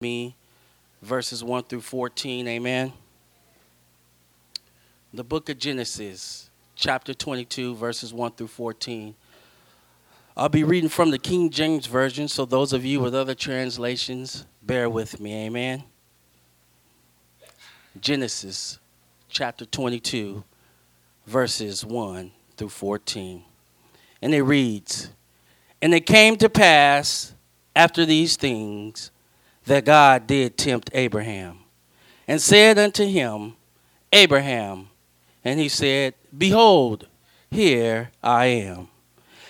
me 0.00 0.34
verses 1.02 1.44
1 1.44 1.64
through 1.64 1.82
14. 1.82 2.48
Amen. 2.48 2.90
The 5.12 5.22
book 5.22 5.50
of 5.50 5.58
Genesis, 5.58 6.48
chapter 6.74 7.12
22, 7.12 7.74
verses 7.74 8.14
1 8.14 8.32
through 8.32 8.46
14. 8.46 9.14
I'll 10.38 10.48
be 10.48 10.64
reading 10.64 10.88
from 10.88 11.10
the 11.10 11.18
King 11.18 11.50
James 11.50 11.84
Version, 11.84 12.28
so 12.28 12.46
those 12.46 12.72
of 12.72 12.82
you 12.82 13.00
with 13.00 13.14
other 13.14 13.34
translations, 13.34 14.46
bear 14.62 14.88
with 14.88 15.20
me. 15.20 15.34
Amen. 15.44 15.84
Genesis, 18.00 18.78
chapter 19.28 19.66
22, 19.66 20.42
verses 21.26 21.84
1 21.84 22.30
through 22.56 22.70
14. 22.70 23.42
And 24.22 24.32
it 24.32 24.42
reads 24.44 25.10
And 25.82 25.92
it 25.92 26.06
came 26.06 26.36
to 26.36 26.48
pass 26.48 27.34
after 27.76 28.06
these 28.06 28.38
things 28.38 29.10
that 29.66 29.84
God 29.84 30.26
did 30.26 30.56
tempt 30.56 30.90
Abraham 30.92 31.58
and 32.26 32.40
said 32.40 32.78
unto 32.78 33.06
him, 33.06 33.54
Abraham, 34.12 34.88
and 35.44 35.58
he 35.58 35.68
said, 35.68 36.14
Behold, 36.36 37.06
here 37.50 38.10
I 38.22 38.46
am. 38.46 38.88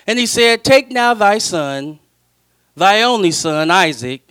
And 0.06 0.18
he 0.18 0.26
said, 0.26 0.64
Take 0.64 0.90
now 0.90 1.14
thy 1.14 1.38
son, 1.38 1.98
thy 2.74 3.02
only 3.02 3.30
son 3.30 3.70
Isaac, 3.70 4.22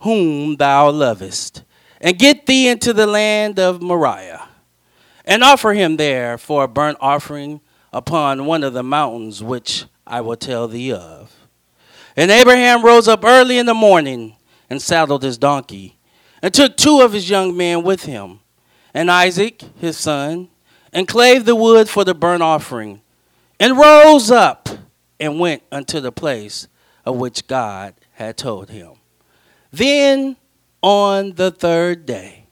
whom 0.00 0.56
thou 0.56 0.90
lovest, 0.90 1.62
and 2.00 2.18
get 2.18 2.46
thee 2.46 2.68
into 2.68 2.92
the 2.92 3.06
land 3.06 3.58
of 3.58 3.80
Moriah, 3.80 4.48
and 5.24 5.42
offer 5.42 5.72
him 5.72 5.96
there 5.96 6.36
for 6.36 6.64
a 6.64 6.68
burnt 6.68 6.98
offering 7.00 7.60
upon 7.92 8.44
one 8.44 8.62
of 8.62 8.74
the 8.74 8.82
mountains 8.82 9.42
which 9.42 9.86
I 10.06 10.20
will 10.20 10.36
tell 10.36 10.68
thee 10.68 10.92
of. 10.92 11.34
And 12.16 12.30
Abraham 12.30 12.84
rose 12.84 13.08
up 13.08 13.24
early 13.24 13.58
in 13.58 13.66
the 13.66 13.74
morning 13.74 14.36
and 14.68 14.80
saddled 14.80 15.22
his 15.22 15.38
donkey, 15.38 15.98
and 16.42 16.52
took 16.52 16.76
two 16.76 17.00
of 17.00 17.12
his 17.12 17.28
young 17.28 17.56
men 17.56 17.82
with 17.82 18.04
him, 18.04 18.40
and 18.92 19.10
Isaac 19.10 19.62
his 19.78 19.96
son, 19.96 20.48
and 20.92 21.08
clave 21.08 21.44
the 21.44 21.56
wood 21.56 21.88
for 21.88 22.04
the 22.04 22.14
burnt 22.14 22.42
offering, 22.42 23.00
and 23.58 23.78
rose 23.78 24.30
up 24.30 24.68
and 25.18 25.40
went 25.40 25.62
unto 25.72 26.00
the 26.00 26.12
place 26.12 26.68
of 27.04 27.16
which 27.16 27.46
God 27.46 27.94
had 28.12 28.36
told 28.36 28.70
him. 28.70 28.92
Then 29.72 30.36
on 30.82 31.32
the 31.32 31.50
third 31.50 32.06
day, 32.06 32.46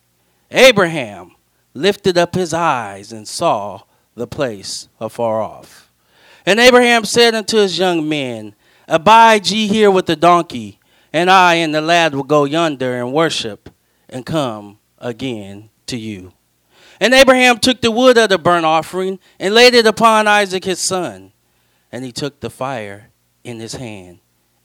Abraham 0.50 1.36
lifted 1.74 2.18
up 2.18 2.34
his 2.34 2.52
eyes 2.52 3.12
and 3.12 3.26
saw 3.26 3.82
the 4.14 4.26
place 4.26 4.88
afar 5.00 5.40
off. 5.40 5.90
And 6.44 6.58
Abraham 6.58 7.04
said 7.04 7.34
unto 7.34 7.58
his 7.58 7.78
young 7.78 8.08
men, 8.08 8.54
Abide 8.88 9.48
ye 9.48 9.68
here 9.68 9.90
with 9.90 10.06
the 10.06 10.16
donkey, 10.16 10.78
and 11.12 11.30
I 11.30 11.54
and 11.54 11.74
the 11.74 11.80
lad 11.80 12.14
will 12.14 12.22
go 12.22 12.44
yonder 12.44 12.94
and 12.94 13.12
worship 13.12 13.70
and 14.08 14.24
come 14.24 14.78
again 14.98 15.70
to 15.86 15.96
you. 15.96 16.32
And 17.00 17.12
Abraham 17.14 17.58
took 17.58 17.80
the 17.80 17.90
wood 17.90 18.16
of 18.16 18.28
the 18.28 18.38
burnt 18.38 18.64
offering 18.64 19.18
and 19.40 19.54
laid 19.54 19.74
it 19.74 19.86
upon 19.86 20.28
Isaac 20.28 20.64
his 20.64 20.78
son. 20.78 21.32
And 21.90 22.04
he 22.04 22.12
took 22.12 22.40
the 22.40 22.48
fire 22.48 23.10
in 23.44 23.58
his 23.58 23.74
hand 23.74 24.20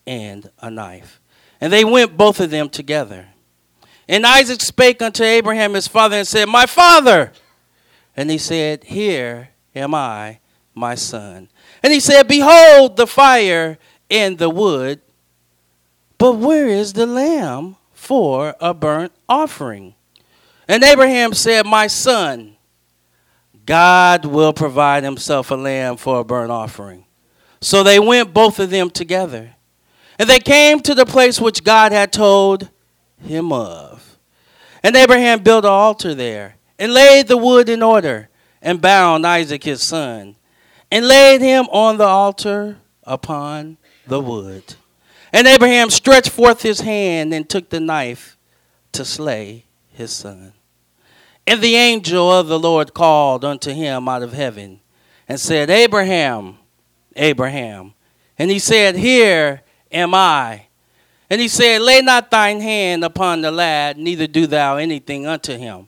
and 0.05 0.49
a 0.59 0.69
knife. 0.69 1.19
And 1.59 1.73
they 1.73 1.83
went 1.83 2.15
both 2.15 2.39
of 2.39 2.51
them 2.51 2.69
together. 2.69 3.29
And 4.07 4.25
Isaac 4.25 4.61
spake 4.61 5.01
unto 5.01 5.23
Abraham 5.23 5.73
his 5.73 5.87
father 5.87 6.17
and 6.17 6.27
said, 6.27 6.47
My 6.47 6.65
father! 6.65 7.33
And 8.15 8.31
he 8.31 8.37
said, 8.37 8.85
Here 8.85 9.49
am 9.75 9.93
I, 9.93 10.39
my 10.73 10.95
son. 10.95 11.49
And 11.83 11.91
he 11.91 11.99
said, 11.99 12.27
Behold 12.27 12.97
the 12.97 13.07
fire 13.07 13.77
and 14.09 14.37
the 14.37 14.49
wood, 14.49 15.01
but 16.17 16.33
where 16.33 16.67
is 16.67 16.93
the 16.93 17.05
lamb 17.05 17.75
for 17.93 18.55
a 18.59 18.73
burnt 18.73 19.11
offering? 19.27 19.95
And 20.67 20.83
Abraham 20.83 21.33
said, 21.33 21.65
My 21.65 21.87
son, 21.87 22.57
God 23.65 24.25
will 24.25 24.53
provide 24.53 25.03
himself 25.03 25.51
a 25.51 25.55
lamb 25.55 25.97
for 25.97 26.19
a 26.19 26.23
burnt 26.23 26.51
offering. 26.51 27.05
So 27.61 27.83
they 27.83 27.99
went 27.99 28.33
both 28.33 28.59
of 28.59 28.69
them 28.69 28.89
together. 28.89 29.55
And 30.19 30.29
they 30.29 30.39
came 30.39 30.79
to 30.81 30.95
the 30.95 31.05
place 31.05 31.39
which 31.39 31.63
God 31.63 31.91
had 31.91 32.11
told 32.11 32.69
him 33.21 33.51
of. 33.51 34.17
And 34.83 34.95
Abraham 34.95 35.43
built 35.43 35.65
an 35.65 35.71
altar 35.71 36.13
there, 36.13 36.55
and 36.79 36.93
laid 36.93 37.27
the 37.27 37.37
wood 37.37 37.69
in 37.69 37.83
order, 37.83 38.29
and 38.61 38.81
bound 38.81 39.25
Isaac 39.25 39.63
his 39.63 39.81
son, 39.81 40.35
and 40.91 41.07
laid 41.07 41.41
him 41.41 41.65
on 41.65 41.97
the 41.97 42.05
altar 42.05 42.77
upon 43.03 43.77
the 44.07 44.21
wood. 44.21 44.75
And 45.37 45.45
Abraham 45.45 45.91
stretched 45.91 46.31
forth 46.31 46.63
his 46.63 46.79
hand 46.79 47.31
and 47.31 47.47
took 47.47 47.69
the 47.69 47.79
knife 47.79 48.39
to 48.91 49.05
slay 49.05 49.65
his 49.91 50.11
son. 50.11 50.53
And 51.45 51.61
the 51.61 51.75
angel 51.75 52.31
of 52.31 52.47
the 52.47 52.57
Lord 52.57 52.95
called 52.95 53.45
unto 53.45 53.71
him 53.71 54.09
out 54.09 54.23
of 54.23 54.33
heaven 54.33 54.79
and 55.27 55.39
said, 55.39 55.69
Abraham, 55.69 56.57
Abraham. 57.15 57.93
And 58.39 58.49
he 58.49 58.57
said, 58.57 58.95
Here 58.95 59.61
am 59.91 60.15
I. 60.15 60.65
And 61.29 61.39
he 61.39 61.47
said, 61.47 61.83
Lay 61.83 62.01
not 62.01 62.31
thine 62.31 62.59
hand 62.59 63.03
upon 63.03 63.41
the 63.41 63.51
lad, 63.51 63.95
neither 63.95 64.25
do 64.25 64.47
thou 64.47 64.77
anything 64.77 65.27
unto 65.27 65.55
him. 65.55 65.87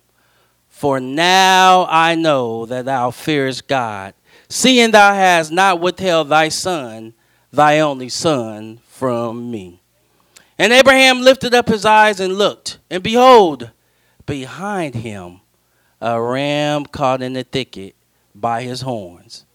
For 0.67 0.99
now 0.99 1.87
I 1.89 2.13
know 2.13 2.67
that 2.67 2.85
thou 2.85 3.09
fearest 3.09 3.67
God, 3.67 4.13
seeing 4.47 4.91
thou 4.91 5.15
hast 5.15 5.51
not 5.51 5.79
withheld 5.79 6.29
thy 6.29 6.49
son, 6.49 7.15
thy 7.51 7.79
only 7.79 8.09
son, 8.09 8.81
from 8.99 9.49
me. 9.49 9.79
And 10.57 10.73
Abraham 10.73 11.21
lifted 11.21 11.53
up 11.53 11.69
his 11.69 11.85
eyes 11.85 12.19
and 12.19 12.37
looked, 12.37 12.79
and 12.91 13.01
behold, 13.01 13.71
behind 14.25 14.93
him 14.93 15.39
a 16.01 16.21
ram 16.21 16.85
caught 16.85 17.21
in 17.21 17.31
the 17.31 17.45
thicket 17.45 17.95
by 18.35 18.63
his 18.63 18.81
horns. 18.81 19.45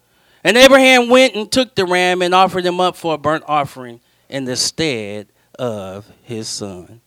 And 0.43 0.57
Abraham 0.57 1.11
went 1.11 1.35
and 1.35 1.53
took 1.53 1.75
the 1.75 1.85
ram 1.85 2.23
and 2.23 2.35
offered 2.35 2.65
him 2.65 2.81
up 2.81 2.97
for 2.97 3.15
a 3.15 3.19
burnt 3.19 3.45
offering 3.47 4.01
in 4.31 4.47
the 4.47 4.57
stead 4.57 5.29
of 5.59 6.11
his 6.23 6.49
son. 6.49 7.03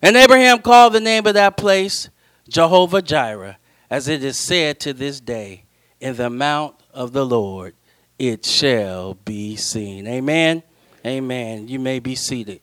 And 0.00 0.16
Abraham 0.16 0.60
called 0.60 0.92
the 0.92 1.00
name 1.00 1.26
of 1.26 1.34
that 1.34 1.56
place 1.56 2.08
Jehovah 2.48 3.02
Jireh, 3.02 3.58
as 3.90 4.06
it 4.06 4.22
is 4.22 4.36
said 4.36 4.78
to 4.80 4.92
this 4.92 5.18
day, 5.18 5.64
in 6.00 6.14
the 6.14 6.30
mount 6.30 6.76
of 6.92 7.12
the 7.12 7.26
Lord 7.26 7.74
it 8.16 8.46
shall 8.46 9.14
be 9.14 9.56
seen. 9.56 10.06
Amen. 10.06 10.62
Amen. 11.06 11.68
You 11.68 11.78
may 11.78 11.98
be 11.98 12.14
seated. 12.14 12.60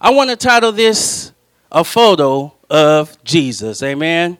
I 0.00 0.10
want 0.10 0.30
to 0.30 0.36
title 0.36 0.72
this 0.72 1.32
A 1.70 1.84
Photo 1.84 2.54
of 2.70 3.22
Jesus. 3.24 3.82
Amen. 3.82 4.38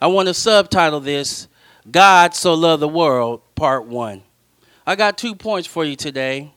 I 0.00 0.06
want 0.06 0.28
to 0.28 0.34
subtitle 0.34 1.00
this 1.00 1.48
God 1.90 2.34
So 2.34 2.54
Loved 2.54 2.82
the 2.82 2.88
World, 2.88 3.42
Part 3.54 3.86
1. 3.86 4.22
I 4.86 4.96
got 4.96 5.18
two 5.18 5.34
points 5.34 5.68
for 5.68 5.84
you 5.84 5.96
today 5.96 6.52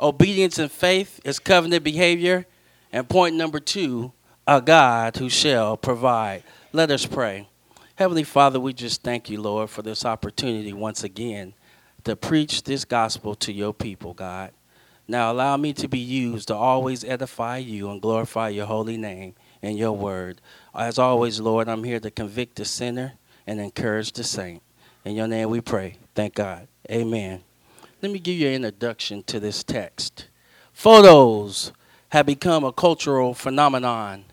obedience 0.00 0.58
and 0.58 0.72
faith 0.72 1.20
is 1.24 1.38
covenant 1.38 1.84
behavior. 1.84 2.46
And 2.92 3.08
point 3.08 3.36
number 3.36 3.60
two, 3.60 4.12
a 4.46 4.60
God 4.60 5.16
who 5.16 5.28
shall 5.28 5.76
provide. 5.76 6.42
Let 6.72 6.90
us 6.90 7.06
pray. 7.06 7.48
Heavenly 7.94 8.24
Father, 8.24 8.58
we 8.58 8.72
just 8.72 9.02
thank 9.02 9.30
you, 9.30 9.40
Lord, 9.40 9.70
for 9.70 9.82
this 9.82 10.04
opportunity 10.04 10.72
once 10.72 11.04
again 11.04 11.54
to 12.04 12.16
preach 12.16 12.64
this 12.64 12.84
gospel 12.84 13.34
to 13.36 13.52
your 13.52 13.74
people, 13.74 14.14
God. 14.14 14.52
Now 15.10 15.32
allow 15.32 15.56
me 15.56 15.72
to 15.72 15.88
be 15.88 15.98
used 15.98 16.46
to 16.48 16.54
always 16.54 17.02
edify 17.02 17.56
you 17.56 17.90
and 17.90 18.00
glorify 18.00 18.50
your 18.50 18.66
holy 18.66 18.96
name 18.96 19.34
and 19.60 19.76
your 19.76 19.90
word. 19.90 20.40
As 20.72 21.00
always, 21.00 21.40
Lord, 21.40 21.68
I'm 21.68 21.82
here 21.82 21.98
to 21.98 22.12
convict 22.12 22.54
the 22.54 22.64
sinner 22.64 23.14
and 23.44 23.58
encourage 23.58 24.12
the 24.12 24.22
saint. 24.22 24.62
In 25.04 25.16
your 25.16 25.26
name 25.26 25.50
we 25.50 25.60
pray. 25.60 25.96
Thank 26.14 26.36
God. 26.36 26.68
Amen. 26.88 27.42
Let 28.00 28.12
me 28.12 28.20
give 28.20 28.36
you 28.36 28.50
an 28.50 28.54
introduction 28.54 29.24
to 29.24 29.40
this 29.40 29.64
text. 29.64 30.28
Photos 30.72 31.72
have 32.10 32.26
become 32.26 32.62
a 32.62 32.72
cultural 32.72 33.34
phenomenon 33.34 34.26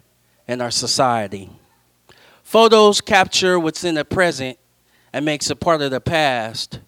in 0.47 0.61
our 0.61 0.69
society. 0.69 1.49
Photos 2.43 3.01
capture 3.01 3.59
what's 3.59 3.83
in 3.83 3.95
the 3.95 4.05
present 4.05 4.59
and 5.11 5.25
makes 5.25 5.49
it 5.49 5.59
part 5.59 5.81
of 5.81 5.89
the 5.89 6.01
past 6.01 6.81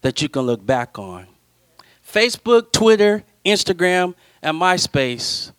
that 0.00 0.20
you 0.20 0.28
can 0.28 0.42
look 0.42 0.66
back 0.66 0.98
on. 0.98 1.28
Facebook, 2.04 2.72
Twitter, 2.72 3.22
Instagram, 3.46 4.14
and 4.42 4.60
MySpace 4.60 5.52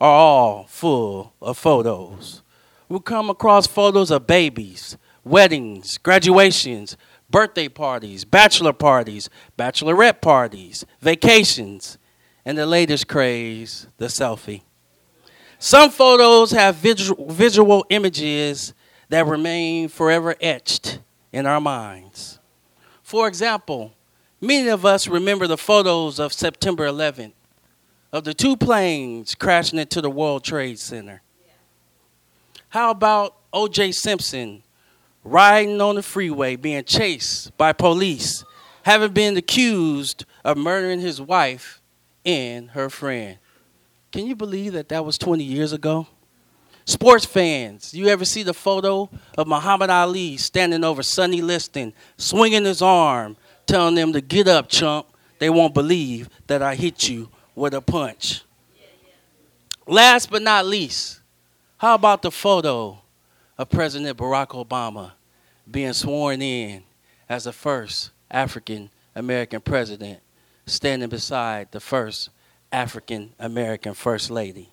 are 0.00 0.10
all 0.10 0.64
full 0.64 1.32
of 1.40 1.56
photos. 1.56 2.42
We 2.88 3.00
come 3.00 3.30
across 3.30 3.66
photos 3.66 4.10
of 4.10 4.26
babies, 4.26 4.96
weddings, 5.24 5.98
graduations, 5.98 6.96
birthday 7.30 7.68
parties, 7.68 8.24
bachelor 8.24 8.72
parties, 8.72 9.28
bachelorette 9.58 10.20
parties, 10.20 10.84
vacations, 11.00 11.98
and 12.44 12.56
the 12.56 12.66
latest 12.66 13.08
craze, 13.08 13.88
the 13.96 14.06
selfie. 14.06 14.62
Some 15.58 15.90
photos 15.90 16.52
have 16.52 16.76
visual, 16.76 17.26
visual 17.28 17.84
images 17.90 18.74
that 19.08 19.26
remain 19.26 19.88
forever 19.88 20.36
etched 20.40 21.00
in 21.32 21.46
our 21.46 21.60
minds. 21.60 22.38
For 23.02 23.26
example, 23.26 23.92
Many 24.40 24.68
of 24.68 24.84
us 24.84 25.08
remember 25.08 25.46
the 25.46 25.56
photos 25.56 26.18
of 26.18 26.32
September 26.32 26.86
11th 26.86 27.32
of 28.12 28.24
the 28.24 28.34
two 28.34 28.56
planes 28.56 29.34
crashing 29.34 29.78
into 29.78 30.02
the 30.02 30.10
World 30.10 30.44
Trade 30.44 30.78
Center. 30.78 31.22
How 32.68 32.90
about 32.90 33.36
O.J. 33.52 33.92
Simpson 33.92 34.62
riding 35.24 35.80
on 35.80 35.94
the 35.94 36.02
freeway 36.02 36.56
being 36.56 36.84
chased 36.84 37.56
by 37.56 37.72
police, 37.72 38.44
having 38.82 39.12
been 39.12 39.38
accused 39.38 40.26
of 40.44 40.58
murdering 40.58 41.00
his 41.00 41.18
wife 41.18 41.80
and 42.26 42.70
her 42.72 42.90
friend? 42.90 43.38
Can 44.12 44.26
you 44.26 44.36
believe 44.36 44.74
that 44.74 44.90
that 44.90 45.04
was 45.04 45.16
20 45.16 45.42
years 45.44 45.72
ago? 45.72 46.08
Sports 46.84 47.24
fans, 47.24 47.94
you 47.94 48.06
ever 48.08 48.24
see 48.24 48.42
the 48.42 48.54
photo 48.54 49.08
of 49.36 49.48
Muhammad 49.48 49.90
Ali 49.90 50.36
standing 50.36 50.84
over 50.84 51.02
Sonny 51.02 51.40
Liston, 51.40 51.92
swinging 52.16 52.64
his 52.64 52.80
arm, 52.80 53.36
telling 53.66 53.94
them 53.94 54.12
to 54.12 54.20
get 54.20 54.48
up, 54.48 54.68
chump? 54.68 55.06
They 55.38 55.50
won't 55.50 55.74
believe 55.74 56.30
that 56.46 56.62
I 56.62 56.74
hit 56.74 57.08
you 57.08 57.28
with 57.54 57.74
a 57.74 57.80
punch. 57.80 58.42
Last 59.86 60.30
but 60.30 60.42
not 60.42 60.66
least, 60.66 61.20
how 61.78 61.94
about 61.94 62.22
the 62.22 62.30
photo 62.30 62.98
of 63.58 63.70
President 63.70 64.18
Barack 64.18 64.48
Obama 64.48 65.12
being 65.70 65.92
sworn 65.92 66.42
in 66.42 66.82
as 67.28 67.44
the 67.44 67.52
first 67.52 68.10
African 68.30 68.90
American 69.14 69.60
president, 69.60 70.20
standing 70.66 71.08
beside 71.08 71.70
the 71.72 71.80
first 71.80 72.30
African 72.72 73.32
American 73.38 73.94
First 73.94 74.30
Lady? 74.30 74.70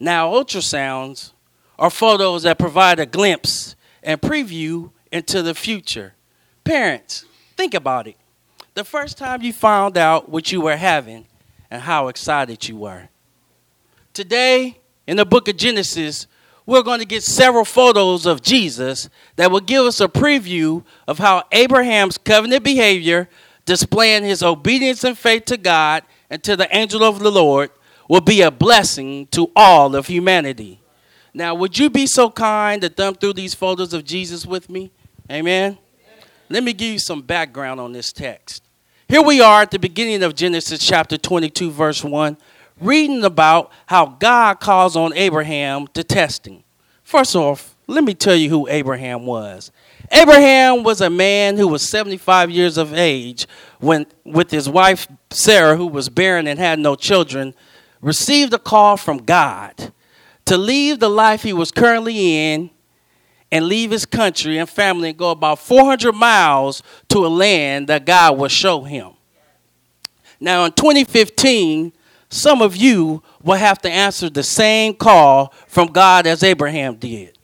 Now, 0.00 0.32
ultrasounds 0.32 1.32
are 1.78 1.90
photos 1.90 2.42
that 2.42 2.58
provide 2.58 3.00
a 3.00 3.06
glimpse 3.06 3.76
and 4.02 4.20
preview 4.20 4.90
into 5.10 5.42
the 5.42 5.54
future. 5.54 6.14
Parents, 6.64 7.24
think 7.58 7.74
about 7.74 8.06
it. 8.06 8.16
The 8.74 8.84
first 8.84 9.18
time 9.18 9.42
you 9.42 9.52
found 9.52 9.98
out 9.98 10.28
what 10.28 10.52
you 10.52 10.60
were 10.60 10.76
having 10.76 11.26
and 11.72 11.82
how 11.82 12.06
excited 12.06 12.68
you 12.68 12.76
were. 12.76 13.08
Today, 14.14 14.78
in 15.08 15.16
the 15.16 15.26
book 15.26 15.48
of 15.48 15.56
Genesis, 15.56 16.28
we're 16.64 16.84
going 16.84 17.00
to 17.00 17.04
get 17.04 17.24
several 17.24 17.64
photos 17.64 18.26
of 18.26 18.42
Jesus 18.42 19.10
that 19.34 19.50
will 19.50 19.60
give 19.60 19.84
us 19.84 20.00
a 20.00 20.06
preview 20.06 20.84
of 21.08 21.18
how 21.18 21.42
Abraham's 21.50 22.16
covenant 22.16 22.62
behavior, 22.62 23.28
displaying 23.64 24.22
his 24.22 24.40
obedience 24.40 25.02
and 25.02 25.18
faith 25.18 25.46
to 25.46 25.56
God 25.56 26.04
and 26.30 26.40
to 26.44 26.54
the 26.54 26.74
angel 26.74 27.02
of 27.02 27.18
the 27.18 27.32
Lord, 27.32 27.70
will 28.08 28.20
be 28.20 28.40
a 28.40 28.52
blessing 28.52 29.26
to 29.32 29.50
all 29.56 29.96
of 29.96 30.06
humanity. 30.06 30.80
Now, 31.34 31.56
would 31.56 31.76
you 31.76 31.90
be 31.90 32.06
so 32.06 32.30
kind 32.30 32.80
to 32.82 32.88
thumb 32.88 33.16
through 33.16 33.32
these 33.32 33.54
photos 33.54 33.92
of 33.92 34.04
Jesus 34.04 34.46
with 34.46 34.70
me? 34.70 34.92
Amen. 35.30 35.78
Let 36.50 36.64
me 36.64 36.72
give 36.72 36.92
you 36.92 36.98
some 36.98 37.20
background 37.20 37.78
on 37.78 37.92
this 37.92 38.10
text. 38.10 38.62
Here 39.06 39.20
we 39.20 39.40
are 39.42 39.62
at 39.62 39.70
the 39.70 39.78
beginning 39.78 40.22
of 40.22 40.34
Genesis 40.34 40.84
chapter 40.84 41.18
22, 41.18 41.70
verse 41.70 42.02
1, 42.02 42.38
reading 42.80 43.22
about 43.22 43.70
how 43.86 44.16
God 44.18 44.58
calls 44.58 44.96
on 44.96 45.12
Abraham 45.14 45.86
to 45.88 46.02
test 46.02 46.46
him. 46.46 46.64
First 47.02 47.36
off, 47.36 47.76
let 47.86 48.02
me 48.02 48.14
tell 48.14 48.34
you 48.34 48.48
who 48.48 48.66
Abraham 48.68 49.26
was. 49.26 49.70
Abraham 50.10 50.84
was 50.84 51.02
a 51.02 51.10
man 51.10 51.58
who 51.58 51.68
was 51.68 51.86
75 51.86 52.50
years 52.50 52.78
of 52.78 52.94
age 52.94 53.46
when, 53.78 54.06
with 54.24 54.50
his 54.50 54.70
wife 54.70 55.06
Sarah, 55.30 55.76
who 55.76 55.86
was 55.86 56.08
barren 56.08 56.46
and 56.46 56.58
had 56.58 56.78
no 56.78 56.94
children, 56.94 57.54
received 58.00 58.54
a 58.54 58.58
call 58.58 58.96
from 58.96 59.18
God 59.18 59.92
to 60.46 60.56
leave 60.56 60.98
the 60.98 61.10
life 61.10 61.42
he 61.42 61.52
was 61.52 61.70
currently 61.70 62.52
in 62.52 62.70
and 63.50 63.66
leave 63.66 63.90
his 63.90 64.04
country 64.04 64.58
and 64.58 64.68
family 64.68 65.10
and 65.10 65.18
go 65.18 65.30
about 65.30 65.58
400 65.58 66.12
miles 66.12 66.82
to 67.08 67.26
a 67.26 67.28
land 67.28 67.88
that 67.88 68.04
God 68.04 68.36
will 68.38 68.48
show 68.48 68.82
him. 68.82 69.12
Now, 70.40 70.64
in 70.64 70.72
2015, 70.72 71.92
some 72.28 72.60
of 72.62 72.76
you 72.76 73.22
will 73.42 73.56
have 73.56 73.78
to 73.82 73.90
answer 73.90 74.28
the 74.28 74.42
same 74.42 74.94
call 74.94 75.52
from 75.66 75.88
God 75.88 76.26
as 76.26 76.42
Abraham 76.42 76.96
did. 76.96 77.38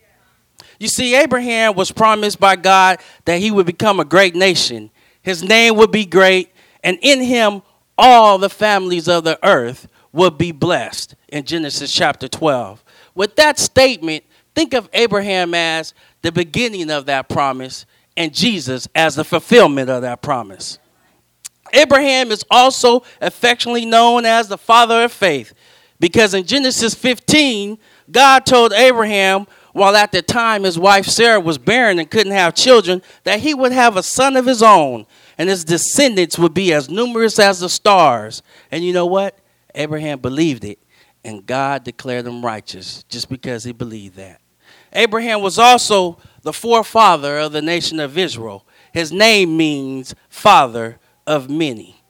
You 0.79 0.89
see, 0.89 1.15
Abraham 1.15 1.75
was 1.75 1.91
promised 1.91 2.39
by 2.39 2.56
God 2.56 2.99
that 3.25 3.39
he 3.39 3.51
would 3.51 3.67
become 3.67 4.01
a 4.01 4.05
great 4.05 4.35
nation, 4.35 4.91
his 5.23 5.43
name 5.43 5.77
would 5.77 5.91
be 5.91 6.05
great, 6.05 6.51
and 6.83 6.99
in 7.01 7.23
him 7.23 7.62
all 7.97 8.39
the 8.39 8.51
families 8.51 9.09
of 9.09 9.25
the 9.25 9.39
earth 9.47 9.89
would 10.12 10.37
be 10.37 10.53
blessed 10.53 11.15
in 11.29 11.45
Genesis 11.45 11.93
chapter 11.93 12.29
12. 12.29 12.85
With 13.15 13.37
that 13.37 13.59
statement, 13.59 14.25
Think 14.55 14.75
of 14.75 14.89
Abraham 14.93 15.55
as 15.55 15.95
the 16.23 16.33
beginning 16.33 16.91
of 16.91 17.06
that 17.06 17.29
promise 17.29 17.87
and 18.17 18.33
Jesus 18.33 18.89
as 18.95 19.17
the 19.17 19.25
fulfillment 19.25 19.91
of 19.91 20.03
that 20.03 20.23
promise. 20.23 20.79
Abraham 21.73 22.31
is 22.31 22.45
also 22.51 23.03
affectionately 23.21 23.85
known 23.85 24.25
as 24.25 24.49
the 24.49 24.59
father 24.59 25.05
of 25.05 25.12
faith 25.12 25.53
because 25.99 26.35
in 26.35 26.45
Genesis 26.45 26.95
15, 26.95 27.79
God 28.11 28.47
told 28.47 28.73
Abraham, 28.73 29.47
while 29.73 29.97
at 29.97 30.12
the 30.12 30.23
time 30.23 30.62
his 30.62 30.79
wife 30.79 31.06
Sarah 31.06 31.41
was 31.41 31.59
barren 31.59 31.99
and 31.99 32.09
couldn't 32.09 32.33
have 32.33 32.55
children, 32.55 33.03
that 33.25 33.41
he 33.41 33.55
would 33.55 33.73
have 33.73 33.97
a 33.97 34.03
son 34.03 34.37
of 34.37 34.47
his 34.47 34.62
own 34.62 35.06
and 35.37 35.49
his 35.49 35.65
descendants 35.65 36.39
would 36.39 36.55
be 36.55 36.73
as 36.73 36.89
numerous 36.89 37.39
as 37.39 37.61
the 37.61 37.69
stars. 37.69 38.43
And 38.71 38.85
you 38.85 38.93
know 38.93 39.06
what? 39.06 39.39
Abraham 39.75 40.21
believed 40.21 40.65
it, 40.65 40.79
and 41.25 41.45
God 41.45 41.83
declared 41.83 42.27
him 42.27 42.45
righteous 42.45 43.03
just 43.09 43.29
because 43.29 43.65
he 43.65 43.73
believed 43.73 44.17
that. 44.17 44.41
Abraham 44.94 45.41
was 45.43 45.58
also 45.58 46.19
the 46.43 46.52
forefather 46.52 47.38
of 47.38 47.52
the 47.52 47.62
nation 47.62 47.99
of 48.00 48.17
Israel. 48.17 48.64
His 48.93 49.12
name 49.12 49.56
means 49.56 50.14
father 50.29 50.99
of 51.26 51.50
many. 51.50 52.00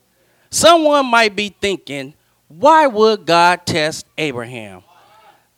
Someone 0.50 1.06
might 1.06 1.34
be 1.34 1.48
thinking, 1.48 2.14
why 2.48 2.86
would 2.86 3.26
God 3.26 3.64
test 3.66 4.06
Abraham? 4.18 4.82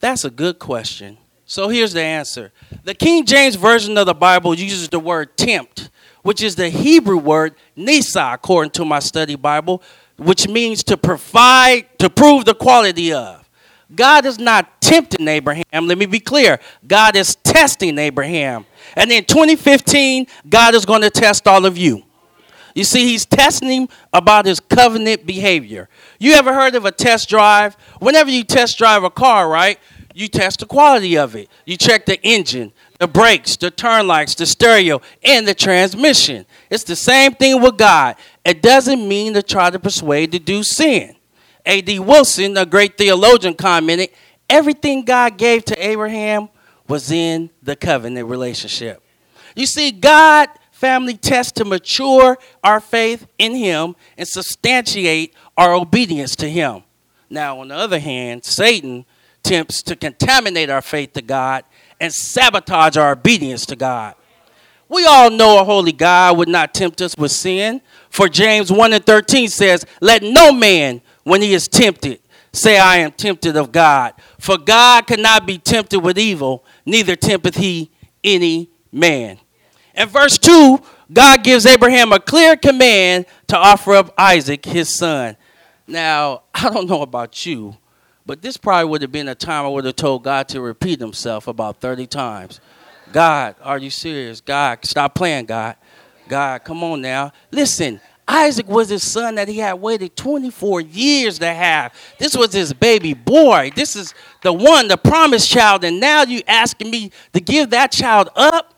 That's 0.00 0.24
a 0.24 0.30
good 0.30 0.58
question. 0.58 1.18
So 1.44 1.68
here's 1.68 1.92
the 1.92 2.02
answer. 2.02 2.52
The 2.84 2.94
King 2.94 3.24
James 3.24 3.54
Version 3.54 3.96
of 3.98 4.06
the 4.06 4.14
Bible 4.14 4.54
uses 4.54 4.88
the 4.88 4.98
word 4.98 5.36
tempt, 5.36 5.90
which 6.22 6.42
is 6.42 6.56
the 6.56 6.68
Hebrew 6.68 7.18
word 7.18 7.54
nisa, 7.76 8.30
according 8.32 8.72
to 8.72 8.84
my 8.84 8.98
study 8.98 9.36
Bible, 9.36 9.82
which 10.16 10.48
means 10.48 10.82
to 10.84 10.96
provide, 10.96 11.86
to 11.98 12.10
prove 12.10 12.44
the 12.44 12.54
quality 12.54 13.12
of. 13.12 13.45
God 13.94 14.26
is 14.26 14.38
not 14.38 14.80
tempting 14.80 15.28
Abraham. 15.28 15.86
Let 15.86 15.98
me 15.98 16.06
be 16.06 16.20
clear. 16.20 16.58
God 16.86 17.16
is 17.16 17.36
testing 17.36 17.98
Abraham. 17.98 18.66
And 18.96 19.12
in 19.12 19.24
2015, 19.24 20.26
God 20.48 20.74
is 20.74 20.84
going 20.84 21.02
to 21.02 21.10
test 21.10 21.46
all 21.46 21.66
of 21.66 21.78
you. 21.78 22.02
You 22.74 22.84
see, 22.84 23.06
he's 23.06 23.24
testing 23.24 23.70
him 23.70 23.88
about 24.12 24.44
his 24.44 24.60
covenant 24.60 25.24
behavior. 25.24 25.88
You 26.18 26.34
ever 26.34 26.52
heard 26.52 26.74
of 26.74 26.84
a 26.84 26.92
test 26.92 27.28
drive? 27.28 27.74
Whenever 28.00 28.30
you 28.30 28.44
test 28.44 28.76
drive 28.76 29.02
a 29.02 29.08
car, 29.08 29.48
right, 29.48 29.78
you 30.14 30.28
test 30.28 30.60
the 30.60 30.66
quality 30.66 31.16
of 31.16 31.36
it. 31.36 31.48
You 31.64 31.76
check 31.76 32.06
the 32.06 32.20
engine, 32.22 32.72
the 32.98 33.08
brakes, 33.08 33.56
the 33.56 33.70
turn 33.70 34.06
lights, 34.06 34.34
the 34.34 34.46
stereo, 34.46 35.00
and 35.22 35.46
the 35.48 35.54
transmission. 35.54 36.44
It's 36.70 36.84
the 36.84 36.96
same 36.96 37.32
thing 37.32 37.62
with 37.62 37.78
God. 37.78 38.16
It 38.44 38.62
doesn't 38.62 39.06
mean 39.06 39.34
to 39.34 39.42
try 39.42 39.70
to 39.70 39.78
persuade 39.78 40.32
to 40.32 40.38
do 40.38 40.62
sin. 40.62 41.16
A.D. 41.66 41.98
Wilson, 41.98 42.56
a 42.56 42.64
great 42.64 42.96
theologian, 42.96 43.54
commented 43.54 44.10
everything 44.48 45.04
God 45.04 45.36
gave 45.36 45.64
to 45.66 45.86
Abraham 45.86 46.48
was 46.88 47.10
in 47.10 47.50
the 47.62 47.76
covenant 47.76 48.28
relationship. 48.28 49.02
You 49.54 49.66
see, 49.66 49.90
God 49.90 50.48
family 50.70 51.16
tests 51.16 51.52
to 51.52 51.64
mature 51.64 52.38
our 52.62 52.80
faith 52.80 53.26
in 53.38 53.54
Him 53.54 53.96
and 54.16 54.28
substantiate 54.28 55.34
our 55.56 55.74
obedience 55.74 56.36
to 56.36 56.48
Him. 56.48 56.82
Now, 57.30 57.60
on 57.60 57.68
the 57.68 57.74
other 57.74 57.98
hand, 57.98 58.44
Satan 58.44 59.04
attempts 59.44 59.82
to 59.82 59.96
contaminate 59.96 60.70
our 60.70 60.82
faith 60.82 61.14
to 61.14 61.22
God 61.22 61.64
and 62.00 62.12
sabotage 62.12 62.96
our 62.96 63.12
obedience 63.12 63.64
to 63.66 63.76
God. 63.76 64.14
We 64.88 65.04
all 65.04 65.30
know 65.30 65.60
a 65.60 65.64
holy 65.64 65.92
God 65.92 66.36
would 66.36 66.48
not 66.48 66.74
tempt 66.74 67.00
us 67.00 67.16
with 67.16 67.32
sin. 67.32 67.80
For 68.10 68.28
James 68.28 68.70
1 68.70 68.92
and 68.92 69.04
13 69.04 69.48
says, 69.48 69.84
Let 70.00 70.22
no 70.22 70.52
man 70.52 71.00
when 71.26 71.42
he 71.42 71.54
is 71.54 71.66
tempted, 71.66 72.20
say, 72.52 72.78
I 72.78 72.98
am 72.98 73.10
tempted 73.10 73.56
of 73.56 73.72
God. 73.72 74.14
For 74.38 74.56
God 74.56 75.08
cannot 75.08 75.44
be 75.44 75.58
tempted 75.58 75.98
with 75.98 76.20
evil, 76.20 76.64
neither 76.84 77.16
tempteth 77.16 77.56
he 77.56 77.90
any 78.22 78.70
man. 78.92 79.40
In 79.96 80.08
verse 80.08 80.38
2, 80.38 80.80
God 81.12 81.42
gives 81.42 81.66
Abraham 81.66 82.12
a 82.12 82.20
clear 82.20 82.54
command 82.54 83.26
to 83.48 83.56
offer 83.56 83.96
up 83.96 84.14
Isaac, 84.16 84.64
his 84.64 84.94
son. 84.94 85.36
Now, 85.88 86.42
I 86.54 86.70
don't 86.70 86.88
know 86.88 87.02
about 87.02 87.44
you, 87.44 87.76
but 88.24 88.40
this 88.40 88.56
probably 88.56 88.88
would 88.88 89.02
have 89.02 89.10
been 89.10 89.26
a 89.26 89.34
time 89.34 89.64
I 89.64 89.68
would 89.68 89.84
have 89.84 89.96
told 89.96 90.22
God 90.22 90.46
to 90.50 90.60
repeat 90.60 91.00
himself 91.00 91.48
about 91.48 91.80
30 91.80 92.06
times. 92.06 92.60
God, 93.12 93.56
are 93.62 93.78
you 93.78 93.90
serious? 93.90 94.40
God, 94.40 94.84
stop 94.84 95.16
playing, 95.16 95.46
God. 95.46 95.74
God, 96.28 96.62
come 96.62 96.84
on 96.84 97.00
now. 97.00 97.32
Listen, 97.50 98.00
Isaac 98.28 98.68
was 98.68 98.88
his 98.88 99.04
son 99.04 99.36
that 99.36 99.48
he 99.48 99.58
had 99.58 99.74
waited 99.74 100.16
24 100.16 100.80
years 100.80 101.38
to 101.38 101.52
have. 101.52 101.94
This 102.18 102.36
was 102.36 102.52
his 102.52 102.72
baby 102.72 103.14
boy. 103.14 103.70
This 103.76 103.94
is 103.94 104.14
the 104.42 104.52
one, 104.52 104.88
the 104.88 104.96
promised 104.96 105.48
child. 105.48 105.84
And 105.84 106.00
now 106.00 106.24
you 106.24 106.42
asking 106.48 106.90
me 106.90 107.12
to 107.32 107.40
give 107.40 107.70
that 107.70 107.92
child 107.92 108.30
up 108.34 108.74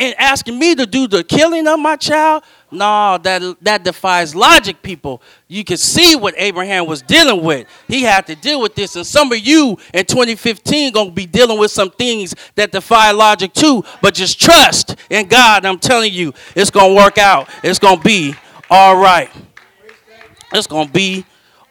and 0.00 0.14
asking 0.18 0.58
me 0.58 0.74
to 0.74 0.86
do 0.86 1.06
the 1.06 1.22
killing 1.22 1.68
of 1.68 1.78
my 1.78 1.94
child? 1.94 2.42
No, 2.70 3.18
that 3.18 3.42
that 3.60 3.84
defies 3.84 4.34
logic, 4.34 4.80
people. 4.82 5.20
You 5.46 5.62
can 5.62 5.76
see 5.76 6.16
what 6.16 6.34
Abraham 6.38 6.86
was 6.86 7.02
dealing 7.02 7.44
with. 7.44 7.66
He 7.86 8.02
had 8.02 8.26
to 8.28 8.34
deal 8.34 8.60
with 8.60 8.74
this, 8.74 8.96
and 8.96 9.06
some 9.06 9.30
of 9.30 9.38
you 9.38 9.76
in 9.92 10.06
2015 10.06 10.92
gonna 10.92 11.10
be 11.10 11.26
dealing 11.26 11.58
with 11.58 11.70
some 11.70 11.90
things 11.90 12.34
that 12.54 12.72
defy 12.72 13.10
logic 13.10 13.52
too. 13.52 13.84
But 14.00 14.14
just 14.14 14.40
trust 14.40 14.96
in 15.10 15.28
God. 15.28 15.66
I'm 15.66 15.78
telling 15.78 16.12
you, 16.12 16.32
it's 16.54 16.70
gonna 16.70 16.94
work 16.94 17.18
out. 17.18 17.48
It's 17.62 17.78
gonna 17.78 18.00
be 18.00 18.34
all 18.70 18.96
right. 18.96 19.30
It's 20.52 20.66
gonna 20.66 20.90
be 20.90 21.26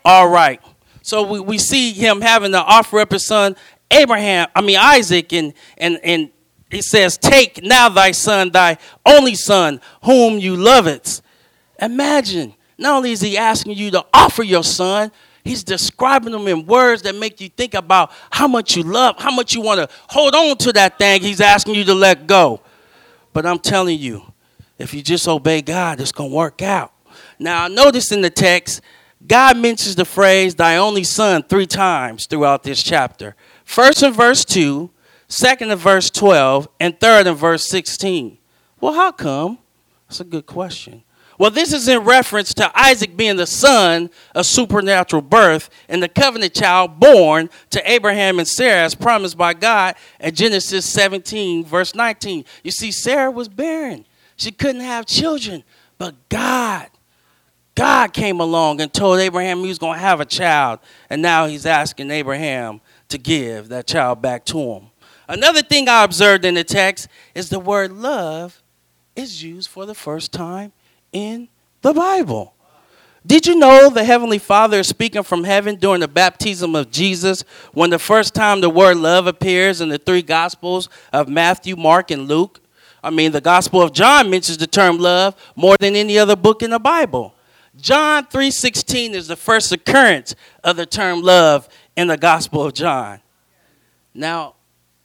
all 0.06 0.30
right. 0.30 0.62
So 1.02 1.24
we, 1.24 1.40
we 1.40 1.58
see 1.58 1.94
him 1.94 2.22
having 2.22 2.52
to 2.52 2.62
offer 2.62 3.00
up 3.00 3.12
his 3.12 3.26
son 3.26 3.56
Abraham, 3.92 4.48
I 4.56 4.62
mean 4.62 4.78
Isaac, 4.78 5.34
and 5.34 5.54
and 5.78 6.00
and 6.04 6.30
he 6.70 6.82
says, 6.82 7.18
Take 7.18 7.64
now 7.64 7.90
thy 7.90 8.12
son, 8.12 8.52
thy 8.52 8.78
only 9.06 9.36
son, 9.36 9.82
whom 10.04 10.38
you 10.38 10.56
lovest. 10.56 11.24
Imagine, 11.82 12.54
not 12.78 12.98
only 12.98 13.12
is 13.12 13.22
he 13.22 13.38
asking 13.38 13.76
you 13.76 13.90
to 13.92 14.06
offer 14.14 14.44
your 14.44 14.64
son, 14.64 15.12
he's 15.44 15.64
describing 15.64 16.32
them 16.32 16.48
in 16.48 16.66
words 16.66 17.02
that 17.04 17.16
make 17.16 17.42
you 17.42 17.50
think 17.50 17.74
about 17.74 18.12
how 18.30 18.48
much 18.48 18.76
you 18.76 18.84
love, 18.84 19.16
how 19.18 19.32
much 19.32 19.56
you 19.56 19.62
want 19.62 19.80
to 19.80 19.96
hold 20.10 20.36
on 20.36 20.58
to 20.58 20.74
that 20.74 21.00
thing 21.00 21.22
he's 21.22 21.42
asking 21.42 21.76
you 21.76 21.86
to 21.86 21.96
let 21.96 22.28
go. 22.28 22.62
But 23.34 23.46
I'm 23.46 23.60
telling 23.60 23.98
you, 23.98 24.29
if 24.80 24.94
you 24.94 25.04
just 25.04 25.28
obey 25.28 25.62
God, 25.62 26.02
it's 26.02 26.12
going 26.12 26.32
to 26.32 26.36
work 26.36 26.62
out. 26.62 26.94
Now, 27.38 27.68
notice 27.68 28.12
in 28.12 28.22
the 28.22 28.30
text, 28.30 28.82
God 29.26 29.58
mentions 29.58 29.96
the 29.96 30.06
phrase, 30.06 30.56
thy 30.56 30.78
only 30.78 31.04
son, 31.04 31.44
three 31.44 31.68
times 31.68 32.26
throughout 32.26 32.64
this 32.64 32.82
chapter. 32.82 33.36
First 33.66 34.02
in 34.02 34.14
verse 34.14 34.46
2, 34.46 34.90
second 35.28 35.72
in 35.72 35.78
verse 35.78 36.10
12, 36.10 36.68
and 36.80 37.00
third 37.00 37.28
in 37.28 37.36
verse 37.36 37.68
16. 37.68 38.38
Well, 38.80 38.94
how 38.94 39.12
come? 39.12 39.60
That's 40.08 40.22
a 40.22 40.24
good 40.24 40.46
question. 40.46 41.04
Well, 41.38 41.52
this 41.52 41.72
is 41.72 41.88
in 41.88 42.00
reference 42.00 42.54
to 42.56 42.70
Isaac 42.78 43.16
being 43.16 43.38
the 43.38 43.48
son 43.48 44.10
of 44.36 44.46
supernatural 44.46 45.22
birth 45.22 45.70
and 45.88 46.04
the 46.04 46.10
covenant 46.10 46.54
child 46.54 47.00
born 47.00 47.50
to 47.70 47.90
Abraham 47.92 48.40
and 48.40 48.48
Sarah 48.48 48.84
as 48.84 48.94
promised 48.94 49.38
by 49.38 49.54
God 49.54 49.96
at 50.20 50.34
Genesis 50.34 50.86
17, 50.86 51.64
verse 51.64 51.96
19. 51.96 52.44
You 52.62 52.72
see, 52.72 52.92
Sarah 52.92 53.32
was 53.32 53.48
barren, 53.48 54.06
she 54.40 54.52
couldn't 54.52 54.82
have 54.82 55.06
children, 55.06 55.64
but 55.98 56.16
God. 56.30 56.88
God 57.76 58.14
came 58.14 58.40
along 58.40 58.82
and 58.82 58.92
told 58.92 59.20
Abraham 59.20 59.60
he 59.60 59.68
was 59.68 59.80
going 59.80 59.96
to 59.96 60.02
have 60.02 60.20
a 60.20 60.26
child, 60.26 60.80
and 61.10 61.22
now 61.22 61.46
he's 61.46 61.66
asking 61.66 62.12
Abraham 62.12 62.82
to 63.10 63.18
give 63.18 63.70
that 63.70 63.88
child 63.88 64.22
back 64.22 64.46
to 64.46 64.60
him. 64.60 64.88
Another 65.28 65.62
thing 65.62 65.88
I 65.88 66.04
observed 66.04 66.44
in 66.46 66.56
the 66.56 66.64
text 66.64 67.08
is 67.36 67.50
the 67.50 67.60
word 67.60 67.92
love 67.92 68.62
is 69.16 69.44
used 69.44 69.70
for 69.70 69.86
the 69.86 69.96
first 69.96 70.32
time 70.32 70.72
in 71.12 71.50
the 71.82 71.94
Bible. 71.94 72.54
Did 73.26 73.46
you 73.46 73.56
know 73.56 73.90
the 73.90 74.06
Heavenly 74.06 74.40
Father 74.40 74.80
is 74.80 74.88
speaking 74.88 75.24
from 75.24 75.44
heaven 75.44 75.76
during 75.76 76.00
the 76.00 76.08
baptism 76.08 76.74
of 76.74 76.90
Jesus 76.90 77.44
when 77.74 77.90
the 77.90 78.00
first 78.00 78.34
time 78.34 78.62
the 78.62 78.70
word 78.70 78.98
love 78.98 79.28
appears 79.28 79.82
in 79.82 79.90
the 79.90 79.98
three 79.98 80.22
Gospels 80.22 80.88
of 81.12 81.28
Matthew, 81.28 81.76
Mark, 81.76 82.12
and 82.12 82.28
Luke? 82.28 82.62
I 83.04 83.10
mean, 83.10 83.32
the 83.32 83.42
Gospel 83.42 83.82
of 83.82 83.94
John 83.94 84.30
mentions 84.30 84.58
the 84.58 84.68
term 84.68 84.98
love 84.98 85.36
more 85.56 85.76
than 85.80 85.96
any 85.96 86.18
other 86.18 86.36
book 86.36 86.62
in 86.62 86.72
the 86.72 86.80
Bible. 86.80 87.34
John 87.80 88.26
3:16 88.26 89.14
is 89.14 89.28
the 89.28 89.36
first 89.36 89.72
occurrence 89.72 90.36
of 90.64 90.76
the 90.76 90.86
term 90.86 91.22
love 91.22 91.70
in 91.96 92.08
the 92.08 92.18
Gospel 92.18 92.66
of 92.66 92.74
John. 92.74 93.22
Now, 94.14 94.56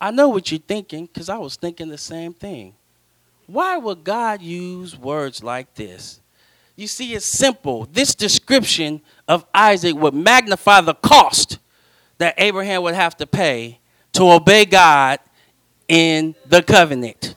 I 0.00 0.10
know 0.10 0.28
what 0.28 0.50
you're 0.50 0.60
thinking 0.60 1.06
because 1.06 1.28
I 1.28 1.38
was 1.38 1.56
thinking 1.56 1.88
the 1.88 1.98
same 1.98 2.34
thing. 2.34 2.74
Why 3.46 3.76
would 3.76 4.04
God 4.04 4.42
use 4.42 4.98
words 4.98 5.42
like 5.42 5.74
this? 5.74 6.20
You 6.76 6.88
see, 6.88 7.14
it's 7.14 7.38
simple. 7.38 7.86
This 7.92 8.14
description 8.14 9.00
of 9.28 9.46
Isaac 9.54 9.94
would 9.94 10.14
magnify 10.14 10.80
the 10.80 10.94
cost 10.94 11.58
that 12.18 12.34
Abraham 12.38 12.82
would 12.82 12.94
have 12.94 13.16
to 13.18 13.26
pay 13.26 13.78
to 14.12 14.30
obey 14.32 14.64
God 14.64 15.20
in 15.88 16.34
the 16.46 16.62
covenant. 16.62 17.34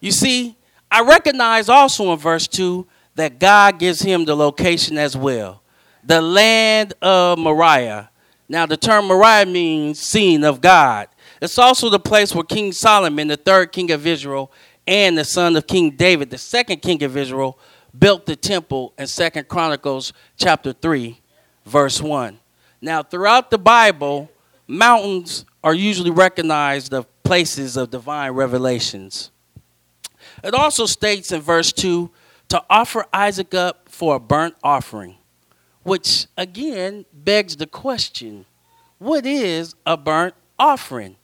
You 0.00 0.12
see, 0.12 0.56
I 0.90 1.02
recognize 1.02 1.68
also 1.68 2.12
in 2.12 2.18
verse 2.18 2.46
2 2.48 2.86
that 3.14 3.38
God 3.38 3.78
gives 3.78 4.00
him 4.00 4.24
the 4.24 4.36
location 4.36 4.96
as 4.96 5.16
well 5.16 5.62
the 6.04 6.22
land 6.22 6.94
of 7.02 7.38
Moriah. 7.38 8.08
Now, 8.48 8.64
the 8.64 8.78
term 8.78 9.08
Moriah 9.08 9.44
means 9.44 10.00
seen 10.00 10.42
of 10.42 10.60
God. 10.60 11.08
It's 11.42 11.58
also 11.58 11.90
the 11.90 11.98
place 11.98 12.34
where 12.34 12.44
King 12.44 12.72
Solomon, 12.72 13.28
the 13.28 13.36
third 13.36 13.72
king 13.72 13.90
of 13.90 14.06
Israel, 14.06 14.50
and 14.86 15.18
the 15.18 15.24
son 15.24 15.54
of 15.54 15.66
King 15.66 15.90
David, 15.90 16.30
the 16.30 16.38
second 16.38 16.80
king 16.80 17.02
of 17.02 17.16
Israel, 17.16 17.58
built 17.96 18.24
the 18.24 18.36
temple 18.36 18.94
in 18.98 19.06
Second 19.06 19.48
Chronicles 19.48 20.14
chapter 20.38 20.72
3, 20.72 21.20
verse 21.66 22.00
1. 22.00 22.38
Now, 22.80 23.02
throughout 23.02 23.50
the 23.50 23.58
Bible, 23.58 24.30
mountains 24.66 25.44
are 25.62 25.74
usually 25.74 26.10
recognized 26.10 26.94
as 26.94 27.04
places 27.22 27.76
of 27.76 27.90
divine 27.90 28.32
revelations. 28.32 29.30
It 30.42 30.54
also 30.54 30.86
states 30.86 31.32
in 31.32 31.40
verse 31.40 31.72
2 31.72 32.10
to 32.48 32.64
offer 32.70 33.04
Isaac 33.12 33.54
up 33.54 33.88
for 33.88 34.16
a 34.16 34.20
burnt 34.20 34.54
offering, 34.62 35.16
which 35.82 36.26
again 36.36 37.04
begs 37.12 37.56
the 37.56 37.66
question 37.66 38.46
what 38.98 39.24
is 39.26 39.76
a 39.86 39.96
burnt 39.96 40.34
offering? 40.58 41.16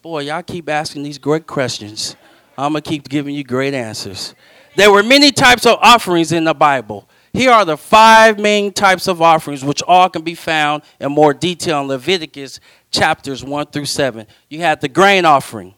Boy, 0.00 0.22
y'all 0.22 0.42
keep 0.42 0.68
asking 0.68 1.02
these 1.02 1.18
great 1.18 1.46
questions. 1.46 2.14
I'm 2.56 2.72
going 2.72 2.82
to 2.82 2.88
keep 2.88 3.08
giving 3.08 3.34
you 3.34 3.42
great 3.42 3.74
answers. 3.74 4.34
There 4.76 4.92
were 4.92 5.02
many 5.02 5.32
types 5.32 5.66
of 5.66 5.78
offerings 5.82 6.30
in 6.30 6.44
the 6.44 6.54
Bible. 6.54 7.08
Here 7.32 7.50
are 7.50 7.64
the 7.64 7.76
five 7.76 8.38
main 8.38 8.72
types 8.72 9.08
of 9.08 9.20
offerings, 9.20 9.64
which 9.64 9.82
all 9.82 10.08
can 10.08 10.22
be 10.22 10.36
found 10.36 10.84
in 11.00 11.10
more 11.10 11.34
detail 11.34 11.80
in 11.80 11.88
Leviticus 11.88 12.60
chapters 12.92 13.42
1 13.42 13.66
through 13.66 13.86
7. 13.86 14.24
You 14.48 14.60
had 14.60 14.80
the 14.80 14.88
grain 14.88 15.24
offering, 15.24 15.74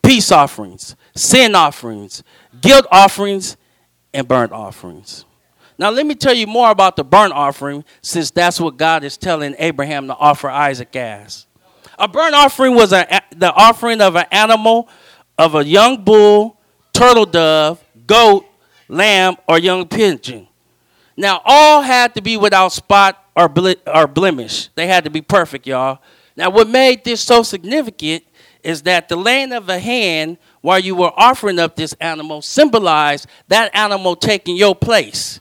peace 0.00 0.30
offerings, 0.30 0.94
sin 1.14 1.54
offerings, 1.54 2.22
guilt 2.60 2.86
offerings, 2.90 3.56
and 4.14 4.26
burnt 4.26 4.52
offerings. 4.52 5.24
Now, 5.78 5.90
let 5.90 6.06
me 6.06 6.14
tell 6.14 6.34
you 6.34 6.46
more 6.46 6.70
about 6.70 6.96
the 6.96 7.04
burnt 7.04 7.32
offering, 7.32 7.84
since 8.02 8.30
that's 8.30 8.60
what 8.60 8.76
God 8.76 9.04
is 9.04 9.16
telling 9.16 9.54
Abraham 9.58 10.06
to 10.06 10.14
offer 10.14 10.48
Isaac 10.48 10.94
as. 10.94 11.46
A 11.98 12.06
burnt 12.06 12.34
offering 12.34 12.74
was 12.74 12.92
a, 12.92 13.06
the 13.34 13.52
offering 13.52 14.00
of 14.00 14.16
an 14.16 14.26
animal, 14.30 14.88
of 15.38 15.54
a 15.54 15.64
young 15.64 16.04
bull, 16.04 16.58
turtle 16.92 17.26
dove, 17.26 17.82
goat, 18.06 18.46
lamb, 18.88 19.36
or 19.48 19.58
young 19.58 19.88
pigeon. 19.88 20.46
Now, 21.16 21.40
all 21.44 21.82
had 21.82 22.14
to 22.14 22.22
be 22.22 22.36
without 22.36 22.72
spot 22.72 23.22
or, 23.34 23.48
ble- 23.48 23.74
or 23.86 24.06
blemish. 24.06 24.68
They 24.74 24.86
had 24.86 25.04
to 25.04 25.10
be 25.10 25.20
perfect, 25.20 25.66
y'all. 25.66 26.00
Now, 26.36 26.50
what 26.50 26.68
made 26.68 27.04
this 27.04 27.20
so 27.20 27.42
significant 27.42 28.24
is 28.62 28.82
that 28.82 29.08
the 29.08 29.16
laying 29.16 29.52
of 29.52 29.68
a 29.68 29.78
hand 29.78 30.38
while 30.62 30.78
you 30.78 30.94
were 30.94 31.12
offering 31.16 31.58
up 31.58 31.76
this 31.76 31.92
animal 32.00 32.40
symbolized 32.40 33.26
that 33.48 33.74
animal 33.74 34.16
taking 34.16 34.56
your 34.56 34.74
place. 34.74 35.40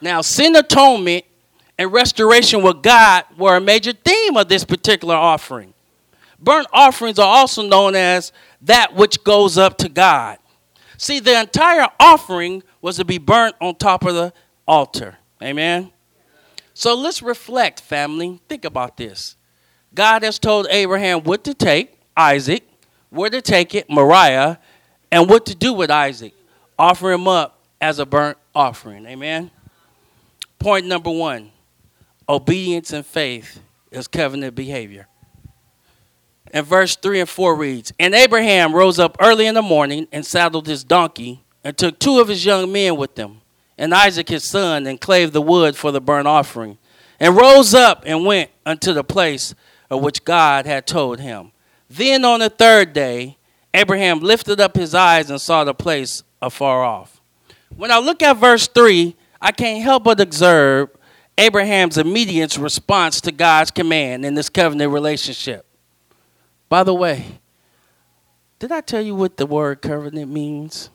Now, 0.00 0.20
sin 0.20 0.54
atonement 0.54 1.24
and 1.78 1.92
restoration 1.92 2.62
with 2.62 2.82
God 2.82 3.24
were 3.36 3.56
a 3.56 3.60
major 3.60 3.92
theme 3.92 4.36
of 4.36 4.48
this 4.48 4.64
particular 4.64 5.14
offering. 5.14 5.74
Burnt 6.38 6.66
offerings 6.72 7.18
are 7.18 7.26
also 7.26 7.62
known 7.62 7.94
as 7.94 8.32
that 8.62 8.94
which 8.94 9.24
goes 9.24 9.56
up 9.58 9.78
to 9.78 9.88
God. 9.88 10.38
See, 10.98 11.20
the 11.20 11.40
entire 11.40 11.88
offering 11.98 12.62
was 12.80 12.96
to 12.96 13.04
be 13.04 13.18
burnt 13.18 13.56
on 13.60 13.76
top 13.76 14.04
of 14.04 14.14
the 14.14 14.32
altar. 14.66 15.16
Amen? 15.42 15.92
So 16.74 16.94
let's 16.94 17.22
reflect, 17.22 17.80
family. 17.80 18.40
Think 18.48 18.64
about 18.64 18.96
this. 18.96 19.36
God 19.94 20.22
has 20.22 20.38
told 20.38 20.66
Abraham 20.70 21.22
what 21.22 21.44
to 21.44 21.54
take, 21.54 21.98
Isaac, 22.16 22.64
where 23.12 23.30
to 23.30 23.42
take 23.42 23.74
it, 23.74 23.88
Moriah, 23.90 24.58
and 25.10 25.28
what 25.28 25.46
to 25.46 25.54
do 25.54 25.72
with 25.72 25.90
Isaac. 25.90 26.32
Offer 26.78 27.12
him 27.12 27.28
up 27.28 27.60
as 27.80 27.98
a 27.98 28.06
burnt 28.06 28.38
offering. 28.54 29.06
Amen? 29.06 29.50
Point 30.58 30.86
number 30.86 31.10
one 31.10 31.50
obedience 32.28 32.92
and 32.92 33.04
faith 33.04 33.60
is 33.90 34.08
covenant 34.08 34.54
behavior. 34.54 35.06
And 36.52 36.66
verse 36.66 36.96
3 36.96 37.20
and 37.20 37.28
4 37.28 37.54
reads 37.54 37.92
And 37.98 38.14
Abraham 38.14 38.74
rose 38.74 38.98
up 38.98 39.16
early 39.20 39.46
in 39.46 39.54
the 39.54 39.62
morning 39.62 40.08
and 40.12 40.24
saddled 40.24 40.66
his 40.66 40.84
donkey 40.84 41.44
and 41.64 41.76
took 41.76 41.98
two 41.98 42.20
of 42.20 42.28
his 42.28 42.44
young 42.44 42.72
men 42.72 42.96
with 42.96 43.16
him, 43.18 43.40
and 43.78 43.94
Isaac 43.94 44.28
his 44.28 44.48
son, 44.48 44.86
and 44.86 45.00
clave 45.00 45.32
the 45.32 45.42
wood 45.42 45.76
for 45.76 45.92
the 45.92 46.00
burnt 46.00 46.26
offering, 46.26 46.78
and 47.20 47.36
rose 47.36 47.74
up 47.74 48.02
and 48.06 48.24
went 48.24 48.50
unto 48.66 48.92
the 48.92 49.04
place 49.04 49.54
of 49.90 50.02
which 50.02 50.24
God 50.24 50.66
had 50.66 50.86
told 50.86 51.20
him. 51.20 51.52
Then 51.94 52.24
on 52.24 52.40
the 52.40 52.48
third 52.48 52.94
day, 52.94 53.36
Abraham 53.74 54.20
lifted 54.20 54.60
up 54.62 54.76
his 54.76 54.94
eyes 54.94 55.28
and 55.28 55.38
saw 55.38 55.62
the 55.62 55.74
place 55.74 56.22
afar 56.40 56.82
off. 56.82 57.20
When 57.76 57.90
I 57.90 57.98
look 57.98 58.22
at 58.22 58.38
verse 58.38 58.66
3, 58.66 59.14
I 59.42 59.52
can't 59.52 59.82
help 59.82 60.04
but 60.04 60.18
observe 60.18 60.88
Abraham's 61.36 61.98
immediate 61.98 62.56
response 62.56 63.20
to 63.20 63.32
God's 63.32 63.70
command 63.70 64.24
in 64.24 64.34
this 64.34 64.48
covenant 64.48 64.90
relationship. 64.90 65.66
By 66.70 66.82
the 66.82 66.94
way, 66.94 67.40
did 68.58 68.72
I 68.72 68.80
tell 68.80 69.02
you 69.02 69.14
what 69.14 69.36
the 69.36 69.44
word 69.44 69.82
covenant 69.82 70.30
means? 70.30 70.88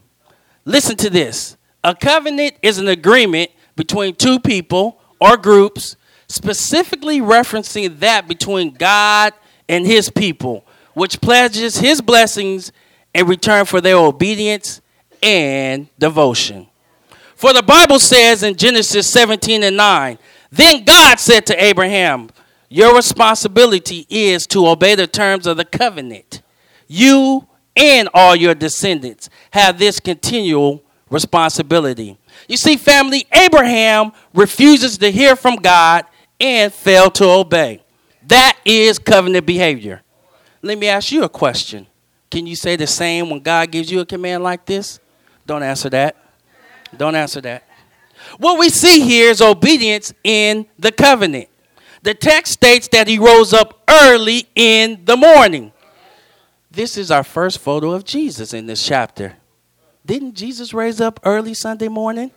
Listen 0.65 0.95
to 0.97 1.11
this. 1.11 1.57
A 1.83 1.93
covenant 1.93 2.55
is 2.63 2.79
an 2.79 2.87
agreement 2.87 3.51
between 3.75 4.15
two 4.15 4.39
people 4.39 4.99
or 5.21 5.37
groups, 5.37 5.95
specifically 6.27 7.19
referencing 7.19 7.99
that 7.99 8.27
between 8.27 8.73
God 8.73 9.33
and 9.69 9.85
his 9.85 10.09
people, 10.09 10.65
which 10.97 11.21
pledges 11.21 11.77
his 11.77 12.01
blessings 12.01 12.71
in 13.13 13.27
return 13.27 13.65
for 13.65 13.79
their 13.79 13.97
obedience 13.97 14.81
and 15.21 15.87
devotion. 15.99 16.65
For 17.35 17.53
the 17.53 17.61
Bible 17.61 17.99
says 17.99 18.41
in 18.41 18.55
Genesis 18.55 19.07
17 19.07 19.61
and 19.61 19.77
9, 19.77 20.17
then 20.51 20.83
God 20.83 21.19
said 21.19 21.45
to 21.45 21.63
Abraham, 21.63 22.31
Your 22.67 22.95
responsibility 22.95 24.07
is 24.09 24.47
to 24.47 24.67
obey 24.67 24.95
the 24.95 25.05
terms 25.05 25.45
of 25.45 25.57
the 25.57 25.65
covenant. 25.65 26.41
You 26.87 27.47
and 27.75 28.09
all 28.11 28.35
your 28.35 28.55
descendants 28.55 29.29
have 29.51 29.77
this 29.77 29.99
continual 29.99 30.83
responsibility. 31.11 32.17
You 32.47 32.57
see, 32.57 32.75
family, 32.75 33.27
Abraham 33.31 34.13
refuses 34.33 34.97
to 34.97 35.11
hear 35.11 35.35
from 35.35 35.57
God 35.57 36.05
and 36.39 36.73
failed 36.73 37.13
to 37.15 37.25
obey. 37.25 37.83
That 38.25 38.57
is 38.65 38.97
covenant 38.97 39.45
behavior. 39.45 40.01
Let 40.61 40.77
me 40.77 40.87
ask 40.87 41.11
you 41.11 41.23
a 41.23 41.29
question. 41.29 41.87
Can 42.29 42.45
you 42.45 42.55
say 42.55 42.75
the 42.75 42.87
same 42.87 43.29
when 43.29 43.39
God 43.39 43.71
gives 43.71 43.91
you 43.91 43.99
a 43.99 44.05
command 44.05 44.43
like 44.43 44.65
this? 44.65 44.99
Don't 45.45 45.63
answer 45.63 45.89
that. 45.89 46.15
Don't 46.95 47.15
answer 47.15 47.41
that. 47.41 47.63
What 48.37 48.59
we 48.59 48.69
see 48.69 49.01
here 49.01 49.29
is 49.29 49.41
obedience 49.41 50.13
in 50.23 50.65
the 50.77 50.91
covenant. 50.91 51.49
The 52.03 52.13
text 52.13 52.53
states 52.53 52.87
that 52.89 53.07
he 53.07 53.17
rose 53.17 53.53
up 53.53 53.81
early 53.89 54.47
in 54.55 55.03
the 55.05 55.15
morning. 55.15 55.71
This 56.69 56.97
is 56.97 57.11
our 57.11 57.23
first 57.23 57.59
photo 57.59 57.91
of 57.91 58.03
Jesus 58.03 58.53
in 58.53 58.65
this 58.65 58.85
chapter. 58.85 59.35
Didn't 60.05 60.35
Jesus 60.35 60.73
raise 60.73 61.01
up 61.01 61.19
early 61.23 61.53
Sunday 61.53 61.87
morning? 61.87 62.31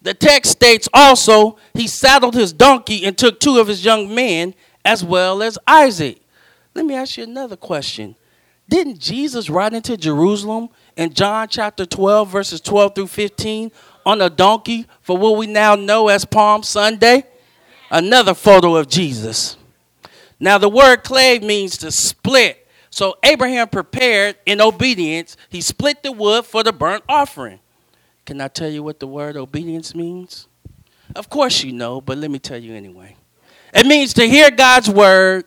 The 0.00 0.14
text 0.14 0.52
states 0.52 0.88
also 0.92 1.56
he 1.74 1.86
saddled 1.86 2.34
his 2.34 2.52
donkey 2.52 3.04
and 3.04 3.16
took 3.16 3.38
two 3.38 3.58
of 3.58 3.68
his 3.68 3.84
young 3.84 4.12
men 4.12 4.54
as 4.84 5.04
well 5.04 5.42
as 5.42 5.58
Isaac. 5.66 6.21
Let 6.74 6.86
me 6.86 6.94
ask 6.94 7.16
you 7.16 7.24
another 7.24 7.56
question. 7.56 8.16
Didn't 8.68 8.98
Jesus 8.98 9.50
ride 9.50 9.74
into 9.74 9.96
Jerusalem 9.96 10.68
in 10.96 11.12
John 11.12 11.48
chapter 11.48 11.84
12, 11.84 12.30
verses 12.30 12.60
12 12.60 12.94
through 12.94 13.06
15, 13.08 13.70
on 14.06 14.22
a 14.22 14.30
donkey 14.30 14.86
for 15.00 15.16
what 15.16 15.36
we 15.36 15.46
now 15.46 15.74
know 15.74 16.08
as 16.08 16.24
Palm 16.24 16.62
Sunday? 16.62 17.24
Another 17.90 18.34
photo 18.34 18.76
of 18.76 18.88
Jesus. 18.88 19.56
Now, 20.40 20.58
the 20.58 20.68
word 20.68 21.04
clave 21.04 21.42
means 21.42 21.76
to 21.78 21.90
split. 21.92 22.66
So, 22.90 23.16
Abraham 23.22 23.68
prepared 23.68 24.36
in 24.46 24.60
obedience. 24.60 25.36
He 25.48 25.60
split 25.60 26.02
the 26.02 26.12
wood 26.12 26.46
for 26.46 26.62
the 26.62 26.72
burnt 26.72 27.04
offering. 27.08 27.60
Can 28.24 28.40
I 28.40 28.48
tell 28.48 28.68
you 28.70 28.82
what 28.82 29.00
the 29.00 29.06
word 29.06 29.36
obedience 29.36 29.94
means? 29.94 30.46
Of 31.14 31.28
course, 31.28 31.62
you 31.62 31.72
know, 31.72 32.00
but 32.00 32.18
let 32.18 32.30
me 32.30 32.38
tell 32.38 32.58
you 32.58 32.74
anyway. 32.74 33.16
It 33.74 33.86
means 33.86 34.14
to 34.14 34.26
hear 34.26 34.50
God's 34.50 34.88
word 34.88 35.44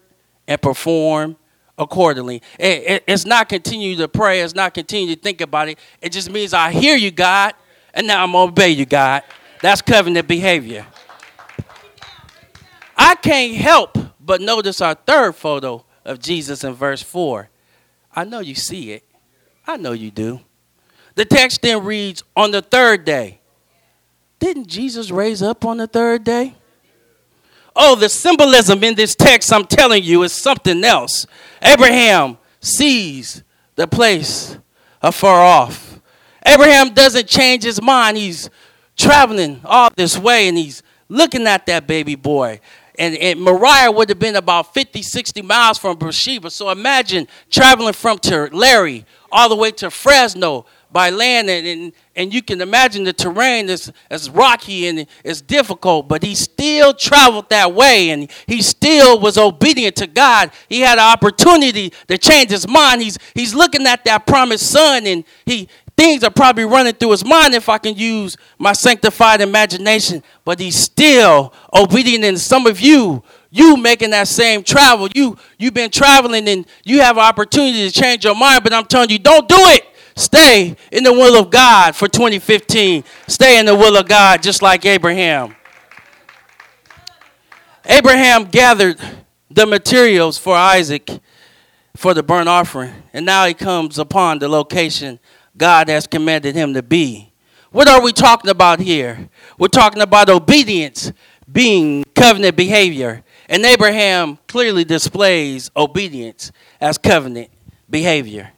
and 0.47 0.61
perform 0.61 1.37
accordingly. 1.77 2.41
It, 2.59 2.83
it, 2.83 3.03
it's 3.07 3.25
not 3.25 3.49
continue 3.49 3.95
to 3.97 4.07
pray, 4.07 4.41
it's 4.41 4.55
not 4.55 4.73
continue 4.73 5.15
to 5.15 5.21
think 5.21 5.41
about 5.41 5.69
it. 5.69 5.79
It 6.01 6.11
just 6.11 6.29
means 6.29 6.53
I 6.53 6.71
hear 6.71 6.95
you, 6.95 7.11
God, 7.11 7.53
and 7.93 8.07
now 8.07 8.23
I'm 8.23 8.31
going 8.31 8.47
to 8.47 8.51
obey 8.51 8.69
you, 8.69 8.85
God. 8.85 9.23
That's 9.61 9.81
covenant 9.81 10.27
behavior. 10.27 10.85
I 12.97 13.15
can't 13.15 13.55
help 13.55 13.97
but 14.19 14.41
notice 14.41 14.81
our 14.81 14.95
third 14.95 15.35
photo 15.35 15.85
of 16.03 16.19
Jesus 16.19 16.63
in 16.63 16.73
verse 16.73 17.01
4. 17.01 17.49
I 18.15 18.23
know 18.23 18.39
you 18.39 18.55
see 18.55 18.91
it. 18.91 19.03
I 19.67 19.77
know 19.77 19.91
you 19.91 20.11
do. 20.11 20.39
The 21.15 21.25
text 21.25 21.61
then 21.61 21.83
reads, 21.83 22.23
On 22.35 22.51
the 22.51 22.61
third 22.61 23.05
day. 23.05 23.39
Didn't 24.39 24.67
Jesus 24.67 25.11
raise 25.11 25.41
up 25.41 25.65
on 25.65 25.77
the 25.77 25.87
third 25.87 26.23
day? 26.23 26.55
Oh, 27.75 27.95
the 27.95 28.07
symbolism 28.07 28.83
in 28.83 28.95
this 28.95 29.15
text, 29.15 29.51
I'm 29.51 29.65
telling 29.65 30.03
you, 30.03 30.23
is 30.23 30.31
something 30.31 30.83
else. 30.83 31.27
Abraham 31.61 32.37
sees 32.61 33.43
the 33.75 33.87
place 33.87 34.57
afar 35.01 35.41
off. 35.41 35.99
Abraham 36.45 36.93
doesn't 36.93 37.27
change 37.27 37.63
his 37.63 37.81
mind. 37.81 38.17
He's 38.17 38.49
traveling 38.95 39.59
all 39.65 39.89
this 39.95 40.17
way 40.17 40.47
and 40.47 40.57
he's 40.57 40.83
looking 41.09 41.47
at 41.47 41.65
that 41.65 41.87
baby 41.87 42.15
boy. 42.15 42.59
And, 42.97 43.15
and 43.17 43.41
Moriah 43.41 43.91
would 43.91 44.07
have 44.09 44.19
been 44.19 44.37
about 44.37 44.73
50, 44.73 45.01
60 45.01 45.41
miles 45.41 45.77
from 45.77 45.97
Beersheba. 45.97 46.49
So 46.49 46.69
imagine 46.69 47.27
traveling 47.49 47.93
from 47.93 48.19
Larry 48.53 49.05
all 49.31 49.49
the 49.49 49.55
way 49.55 49.71
to 49.71 49.91
Fresno 49.91 50.65
by 50.91 51.09
land, 51.09 51.49
and, 51.49 51.67
and, 51.67 51.93
and 52.15 52.33
you 52.33 52.41
can 52.41 52.61
imagine 52.61 53.03
the 53.03 53.13
terrain 53.13 53.69
is, 53.69 53.91
is 54.09 54.29
rocky 54.29 54.87
and 54.87 55.05
it's 55.23 55.41
difficult, 55.41 56.07
but 56.07 56.23
he 56.23 56.35
still 56.35 56.93
traveled 56.93 57.49
that 57.49 57.73
way 57.73 58.11
and 58.11 58.31
he 58.47 58.61
still 58.61 59.19
was 59.19 59.37
obedient 59.37 59.95
to 59.97 60.07
God. 60.07 60.51
He 60.69 60.81
had 60.81 60.97
an 60.97 61.03
opportunity 61.03 61.91
to 62.07 62.17
change 62.17 62.51
his 62.51 62.67
mind. 62.67 63.01
He's, 63.01 63.17
he's 63.33 63.53
looking 63.53 63.85
at 63.87 64.05
that 64.05 64.25
promised 64.25 64.69
son, 64.71 65.05
and 65.05 65.23
he, 65.45 65.67
things 65.97 66.23
are 66.23 66.31
probably 66.31 66.65
running 66.65 66.93
through 66.93 67.11
his 67.11 67.25
mind 67.25 67.53
if 67.53 67.69
I 67.69 67.77
can 67.77 67.95
use 67.95 68.37
my 68.57 68.73
sanctified 68.73 69.41
imagination, 69.41 70.23
but 70.43 70.59
he's 70.59 70.77
still 70.77 71.53
obedient. 71.73 72.23
And 72.23 72.39
some 72.39 72.67
of 72.67 72.79
you, 72.79 73.23
you 73.49 73.77
making 73.77 74.09
that 74.11 74.27
same 74.27 74.63
travel, 74.63 75.07
you 75.15 75.37
you've 75.57 75.73
been 75.73 75.89
traveling 75.89 76.47
and 76.47 76.65
you 76.83 77.01
have 77.01 77.17
an 77.17 77.23
opportunity 77.23 77.89
to 77.89 77.91
change 77.91 78.25
your 78.25 78.35
mind, 78.35 78.63
but 78.63 78.73
I'm 78.73 78.85
telling 78.85 79.09
you, 79.09 79.19
don't 79.19 79.47
do 79.47 79.55
it. 79.57 79.85
Stay 80.15 80.77
in 80.91 81.03
the 81.03 81.11
will 81.11 81.37
of 81.37 81.49
God 81.49 81.95
for 81.95 82.07
2015. 82.07 83.03
Stay 83.27 83.59
in 83.59 83.65
the 83.65 83.75
will 83.75 83.97
of 83.97 84.07
God 84.07 84.41
just 84.41 84.61
like 84.61 84.85
Abraham. 84.85 85.55
Abraham 87.85 88.45
gathered 88.45 88.97
the 89.51 89.65
materials 89.65 90.37
for 90.37 90.55
Isaac 90.55 91.09
for 91.95 92.13
the 92.13 92.23
burnt 92.23 92.49
offering, 92.49 92.93
and 93.13 93.25
now 93.25 93.45
he 93.45 93.53
comes 93.53 93.99
upon 93.99 94.39
the 94.39 94.49
location 94.49 95.19
God 95.55 95.89
has 95.89 96.07
commanded 96.07 96.55
him 96.55 96.73
to 96.73 96.83
be. 96.83 97.31
What 97.71 97.87
are 97.87 98.01
we 98.01 98.11
talking 98.11 98.49
about 98.49 98.79
here? 98.79 99.29
We're 99.57 99.67
talking 99.67 100.01
about 100.01 100.29
obedience 100.29 101.11
being 101.51 102.05
covenant 102.15 102.55
behavior. 102.55 103.23
And 103.47 103.63
Abraham 103.65 104.39
clearly 104.47 104.83
displays 104.83 105.69
obedience 105.75 106.51
as 106.81 106.97
covenant 106.97 107.49
behavior 107.89 108.54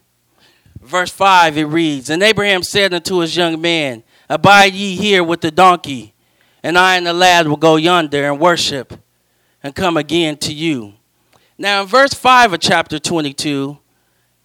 verse 0.87 1.11
5, 1.11 1.57
it 1.57 1.65
reads 1.65 2.09
And 2.09 2.23
Abraham 2.23 2.63
said 2.63 2.93
unto 2.93 3.17
his 3.19 3.35
young 3.35 3.61
man, 3.61 4.03
Abide 4.29 4.73
ye 4.73 4.95
here 4.95 5.23
with 5.23 5.41
the 5.41 5.51
donkey, 5.51 6.13
and 6.63 6.77
I 6.77 6.97
and 6.97 7.05
the 7.05 7.13
lad 7.13 7.47
will 7.47 7.57
go 7.57 7.75
yonder 7.75 8.25
and 8.25 8.39
worship 8.39 8.93
and 9.63 9.75
come 9.75 9.97
again 9.97 10.37
to 10.37 10.53
you. 10.53 10.93
Now, 11.57 11.81
in 11.81 11.87
verse 11.87 12.13
5 12.13 12.53
of 12.53 12.59
chapter 12.59 12.99
22, 12.99 13.77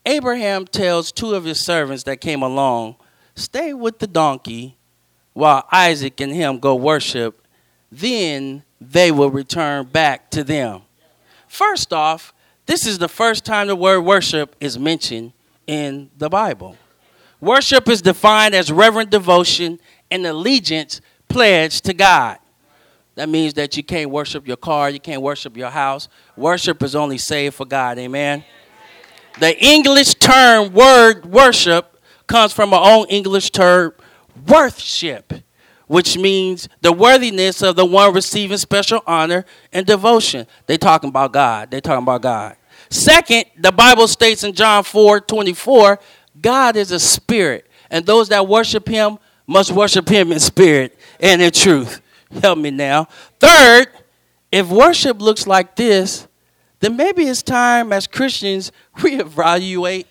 Abraham 0.07 0.67
tells 0.67 1.13
two 1.13 1.35
of 1.35 1.45
his 1.45 1.61
servants 1.61 2.05
that 2.05 2.21
came 2.21 2.43
along, 2.43 2.97
Stay 3.35 3.73
with 3.73 3.99
the 3.99 4.07
donkey 4.07 4.77
while 5.33 5.67
Isaac 5.73 6.21
and 6.21 6.33
him 6.33 6.59
go 6.59 6.75
worship, 6.75 7.47
then 7.91 8.63
they 8.81 9.11
will 9.11 9.31
return 9.31 9.87
back 9.87 10.31
to 10.31 10.45
them. 10.45 10.83
First 11.49 11.93
off, 11.93 12.35
this 12.67 12.87
is 12.87 12.99
the 12.99 13.09
first 13.09 13.45
time 13.45 13.67
the 13.67 13.77
word 13.77 14.03
worship 14.03 14.57
is 14.61 14.79
mentioned 14.79 15.33
in 15.73 16.11
the 16.19 16.29
Bible. 16.29 16.77
Worship 17.41 17.89
is 17.89 18.03
defined 18.03 18.55
as 18.55 18.71
reverent 18.71 19.09
devotion 19.09 19.81
and 20.11 20.27
allegiance 20.27 21.01
pledged 21.29 21.85
to 21.87 21.95
God. 21.95 22.39
That 23.15 23.31
means 23.31 23.55
that 23.55 23.75
you 23.77 23.83
can't 23.83 24.11
worship 24.11 24.47
your 24.47 24.59
car, 24.59 24.91
you 24.91 25.01
can't 25.01 25.23
worship 25.23 25.57
your 25.57 25.71
house. 25.71 26.09
Worship 26.37 26.83
is 26.83 26.95
only 26.95 27.17
saved 27.17 27.55
for 27.55 27.65
God. 27.65 27.99
Amen. 27.99 28.45
The 29.41 29.59
English 29.65 30.15
term 30.17 30.75
word 30.75 31.25
worship 31.25 31.99
comes 32.27 32.53
from 32.53 32.75
our 32.75 32.91
own 32.91 33.07
English 33.09 33.51
term 33.51 33.95
worthship, 34.47 35.33
which 35.87 36.19
means 36.19 36.69
the 36.83 36.93
worthiness 36.93 37.63
of 37.63 37.77
the 37.77 37.87
one 37.87 38.13
receiving 38.13 38.59
special 38.59 39.01
honor 39.07 39.47
and 39.73 39.87
devotion. 39.87 40.47
They 40.67 40.77
talking 40.77 41.09
about 41.09 41.33
God. 41.33 41.71
They 41.71 41.81
talking 41.81 42.03
about 42.03 42.21
God. 42.21 42.57
Second, 42.93 43.47
the 43.59 43.73
Bible 43.73 44.07
states 44.07 44.45
in 44.45 44.53
John 44.53 44.85
4 44.85 45.21
24, 45.21 45.99
God 46.43 46.77
is 46.77 46.91
a 46.91 47.01
spirit, 47.01 47.67
and 47.91 48.05
those 48.05 48.29
that 48.29 48.47
worship 48.47 48.87
him 48.87 49.19
must 49.47 49.73
worship 49.73 50.07
him 50.09 50.31
in 50.31 50.39
spirit 50.39 50.99
and 51.19 51.41
in 51.41 51.51
truth. 51.53 52.03
Help 52.43 52.59
me 52.59 52.71
now. 52.71 53.09
Third, 53.41 53.87
if 54.51 54.69
worship 54.69 55.23
looks 55.23 55.47
like 55.47 55.75
this, 55.75 56.29
then 56.81 56.95
maybe 56.95 57.25
it's 57.25 57.43
time 57.43 57.95
as 57.95 58.07
Christians 58.07 58.73
we 59.03 59.19
evaluate 59.19 60.07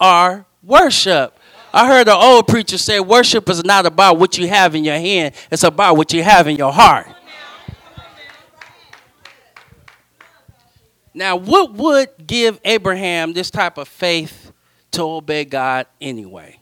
our 0.00 0.44
worship. 0.60 1.38
I 1.72 1.86
heard 1.86 2.08
an 2.08 2.16
old 2.16 2.48
preacher 2.48 2.78
say, 2.78 2.98
Worship 2.98 3.48
is 3.48 3.64
not 3.64 3.86
about 3.86 4.18
what 4.18 4.38
you 4.38 4.48
have 4.48 4.74
in 4.74 4.82
your 4.82 4.96
hand, 4.96 5.36
it's 5.52 5.62
about 5.62 5.96
what 5.96 6.12
you 6.12 6.24
have 6.24 6.48
in 6.48 6.56
your 6.56 6.72
heart. 6.72 7.06
Now, 11.14 11.36
what 11.36 11.72
would 11.74 12.26
give 12.26 12.60
Abraham 12.64 13.32
this 13.32 13.50
type 13.50 13.78
of 13.78 13.86
faith 13.86 14.52
to 14.90 15.02
obey 15.02 15.44
God 15.44 15.86
anyway? 16.00 16.58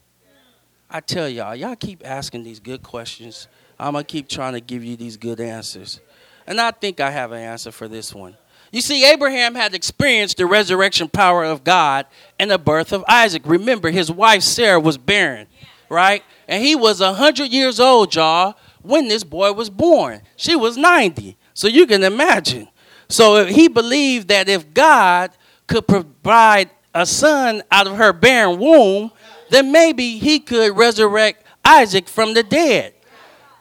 I 0.90 1.00
tell 1.00 1.26
y'all, 1.26 1.56
y'all 1.56 1.74
keep 1.74 2.06
asking 2.06 2.44
these 2.44 2.60
good 2.60 2.82
questions. 2.82 3.48
I'm 3.78 3.92
going 3.92 4.04
to 4.04 4.12
keep 4.12 4.28
trying 4.28 4.52
to 4.52 4.60
give 4.60 4.84
you 4.84 4.94
these 4.94 5.16
good 5.16 5.40
answers. 5.40 6.00
And 6.46 6.60
I 6.60 6.70
think 6.70 7.00
I 7.00 7.10
have 7.10 7.32
an 7.32 7.38
answer 7.38 7.72
for 7.72 7.88
this 7.88 8.14
one. 8.14 8.36
You 8.70 8.82
see, 8.82 9.10
Abraham 9.10 9.54
had 9.54 9.74
experienced 9.74 10.36
the 10.36 10.46
resurrection 10.46 11.08
power 11.08 11.44
of 11.44 11.64
God 11.64 12.06
and 12.38 12.50
the 12.50 12.58
birth 12.58 12.92
of 12.92 13.04
Isaac. 13.08 13.42
Remember, 13.46 13.90
his 13.90 14.10
wife 14.10 14.42
Sarah 14.42 14.80
was 14.80 14.98
barren, 14.98 15.46
right? 15.88 16.22
And 16.46 16.62
he 16.62 16.76
was 16.76 17.00
100 17.00 17.50
years 17.50 17.80
old, 17.80 18.14
y'all, 18.14 18.54
when 18.82 19.08
this 19.08 19.24
boy 19.24 19.52
was 19.52 19.70
born. 19.70 20.22
She 20.36 20.56
was 20.56 20.76
90. 20.76 21.36
So 21.54 21.68
you 21.68 21.86
can 21.86 22.02
imagine. 22.02 22.68
So 23.12 23.44
he 23.44 23.68
believed 23.68 24.28
that 24.28 24.48
if 24.48 24.72
God 24.72 25.32
could 25.66 25.86
provide 25.86 26.70
a 26.94 27.04
son 27.04 27.62
out 27.70 27.86
of 27.86 27.96
her 27.96 28.12
barren 28.12 28.58
womb, 28.58 29.12
then 29.50 29.70
maybe 29.70 30.18
he 30.18 30.40
could 30.40 30.76
resurrect 30.76 31.44
Isaac 31.64 32.08
from 32.08 32.32
the 32.34 32.42
dead. 32.42 32.94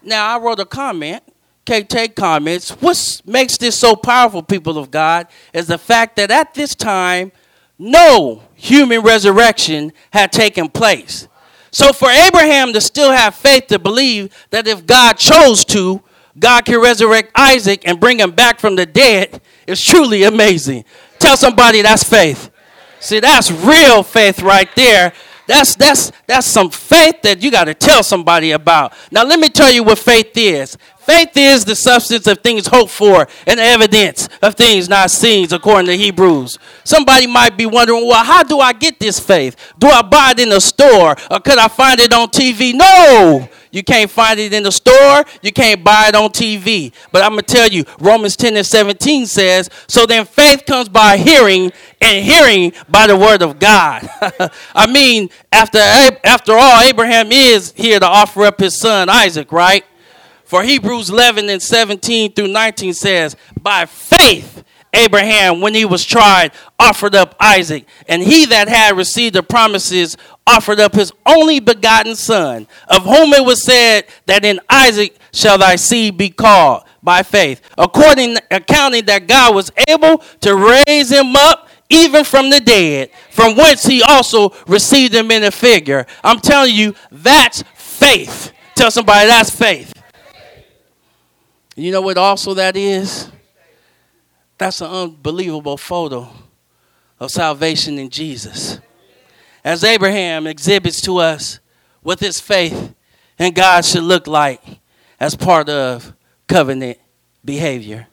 Now, 0.01 0.35
I 0.35 0.41
wrote 0.41 0.59
a 0.59 0.65
comment. 0.65 1.23
Take 1.65 2.15
comments. 2.15 2.71
What 2.71 3.21
makes 3.25 3.57
this 3.57 3.77
so 3.77 3.95
powerful, 3.95 4.43
people 4.43 4.77
of 4.77 4.91
God, 4.91 5.27
is 5.53 5.67
the 5.67 5.77
fact 5.77 6.17
that 6.17 6.29
at 6.29 6.53
this 6.53 6.75
time, 6.75 7.31
no 7.77 8.43
human 8.55 9.01
resurrection 9.01 9.93
had 10.11 10.33
taken 10.33 10.67
place. 10.67 11.29
So, 11.71 11.93
for 11.93 12.09
Abraham 12.09 12.73
to 12.73 12.81
still 12.81 13.11
have 13.11 13.35
faith 13.35 13.67
to 13.67 13.79
believe 13.79 14.33
that 14.49 14.67
if 14.67 14.85
God 14.85 15.13
chose 15.13 15.63
to, 15.65 16.03
God 16.37 16.65
can 16.65 16.81
resurrect 16.81 17.31
Isaac 17.35 17.83
and 17.85 17.99
bring 17.99 18.19
him 18.19 18.31
back 18.31 18.59
from 18.59 18.75
the 18.75 18.85
dead 18.85 19.41
is 19.67 19.83
truly 19.83 20.23
amazing. 20.23 20.85
Tell 21.19 21.37
somebody 21.37 21.81
that's 21.81 22.03
faith. 22.03 22.51
See, 22.99 23.19
that's 23.19 23.51
real 23.51 24.03
faith 24.03 24.41
right 24.41 24.69
there. 24.75 25.13
That's 25.47 25.75
that's 25.75 26.11
that's 26.27 26.47
some 26.47 26.69
faith 26.69 27.23
that 27.23 27.41
you 27.41 27.51
got 27.51 27.65
to 27.65 27.73
tell 27.73 28.03
somebody 28.03 28.51
about. 28.51 28.93
Now 29.11 29.23
let 29.23 29.39
me 29.39 29.49
tell 29.49 29.71
you 29.71 29.83
what 29.83 29.97
faith 29.97 30.31
is. 30.35 30.77
Faith 30.99 31.35
is 31.35 31.65
the 31.65 31.75
substance 31.75 32.27
of 32.27 32.39
things 32.39 32.67
hoped 32.67 32.91
for 32.91 33.27
and 33.47 33.59
the 33.59 33.63
evidence 33.63 34.29
of 34.41 34.55
things 34.55 34.87
not 34.87 35.09
seen, 35.09 35.51
according 35.51 35.87
to 35.87 35.97
Hebrews. 35.97 36.59
Somebody 36.83 37.25
might 37.25 37.57
be 37.57 37.65
wondering, 37.65 38.07
well, 38.07 38.23
how 38.23 38.43
do 38.43 38.59
I 38.59 38.71
get 38.71 38.99
this 38.99 39.19
faith? 39.19 39.55
Do 39.79 39.87
I 39.87 40.03
buy 40.03 40.31
it 40.31 40.39
in 40.39 40.51
a 40.51 40.61
store 40.61 41.17
or 41.31 41.39
could 41.39 41.57
I 41.57 41.67
find 41.67 41.99
it 41.99 42.13
on 42.13 42.29
TV? 42.29 42.73
No, 42.73 43.49
you 43.71 43.83
can't 43.83 44.11
find 44.11 44.39
it 44.39 44.53
in 44.53 44.63
the 44.63 44.71
store. 44.71 45.23
You 45.41 45.51
can't 45.51 45.83
buy 45.83 46.09
it 46.09 46.15
on 46.15 46.29
TV. 46.29 46.91
But 47.11 47.23
I'm 47.23 47.31
going 47.31 47.43
to 47.43 47.53
tell 47.53 47.67
you, 47.67 47.85
Romans 47.99 48.35
10 48.35 48.57
and 48.57 48.65
17 48.65 49.25
says, 49.25 49.69
So 49.87 50.05
then 50.05 50.25
faith 50.25 50.65
comes 50.65 50.89
by 50.89 51.17
hearing, 51.17 51.71
and 52.01 52.25
hearing 52.25 52.73
by 52.89 53.07
the 53.07 53.17
word 53.17 53.41
of 53.41 53.59
God. 53.59 54.07
I 54.75 54.91
mean, 54.91 55.29
after, 55.51 55.79
after 55.79 56.53
all, 56.53 56.81
Abraham 56.81 57.31
is 57.31 57.73
here 57.73 57.99
to 57.99 58.07
offer 58.07 58.43
up 58.43 58.59
his 58.59 58.79
son 58.79 59.09
Isaac, 59.09 59.51
right? 59.51 59.85
For 60.43 60.63
Hebrews 60.63 61.09
11 61.09 61.47
and 61.49 61.61
17 61.61 62.33
through 62.33 62.49
19 62.49 62.93
says, 62.93 63.37
By 63.61 63.85
faith, 63.85 64.60
Abraham, 64.93 65.61
when 65.61 65.73
he 65.73 65.85
was 65.85 66.03
tried, 66.03 66.51
offered 66.79 67.15
up 67.15 67.35
Isaac. 67.39 67.85
And 68.07 68.21
he 68.21 68.45
that 68.47 68.67
had 68.67 68.97
received 68.97 69.35
the 69.35 69.43
promises 69.43 70.17
offered 70.45 70.79
up 70.79 70.93
his 70.93 71.13
only 71.25 71.59
begotten 71.59 72.15
son, 72.15 72.67
of 72.87 73.03
whom 73.03 73.33
it 73.33 73.45
was 73.45 73.63
said 73.63 74.05
that 74.25 74.43
in 74.43 74.59
Isaac 74.69 75.17
shall 75.33 75.57
thy 75.57 75.77
seed 75.77 76.17
be 76.17 76.29
called 76.29 76.83
by 77.01 77.23
faith, 77.23 77.61
according 77.77 78.37
accounting 78.49 79.05
that 79.05 79.27
God 79.27 79.55
was 79.55 79.71
able 79.87 80.19
to 80.41 80.55
raise 80.87 81.11
him 81.11 81.35
up 81.35 81.69
even 81.89 82.23
from 82.23 82.49
the 82.49 82.59
dead, 82.59 83.11
from 83.31 83.55
whence 83.55 83.83
he 83.83 84.01
also 84.01 84.49
received 84.67 85.13
him 85.13 85.29
in 85.31 85.43
a 85.43 85.51
figure. 85.51 86.05
I'm 86.23 86.39
telling 86.39 86.73
you, 86.73 86.95
that's 87.11 87.63
faith. 87.75 88.53
Tell 88.75 88.91
somebody 88.91 89.27
that's 89.27 89.49
faith. 89.49 89.93
You 91.75 91.91
know 91.91 92.01
what 92.01 92.17
also 92.17 92.53
that 92.55 92.75
is? 92.75 93.29
That's 94.61 94.79
an 94.79 94.91
unbelievable 94.91 95.75
photo 95.75 96.29
of 97.19 97.31
salvation 97.31 97.97
in 97.97 98.11
Jesus 98.11 98.79
as 99.63 99.83
Abraham 99.83 100.45
exhibits 100.45 101.01
to 101.01 101.17
us 101.17 101.59
what 102.03 102.19
his 102.19 102.39
faith 102.39 102.93
in 103.39 103.53
God 103.53 103.83
should 103.83 104.03
look 104.03 104.27
like 104.27 104.63
as 105.19 105.33
part 105.33 105.67
of 105.67 106.13
covenant 106.47 106.99
behavior. 107.43 108.07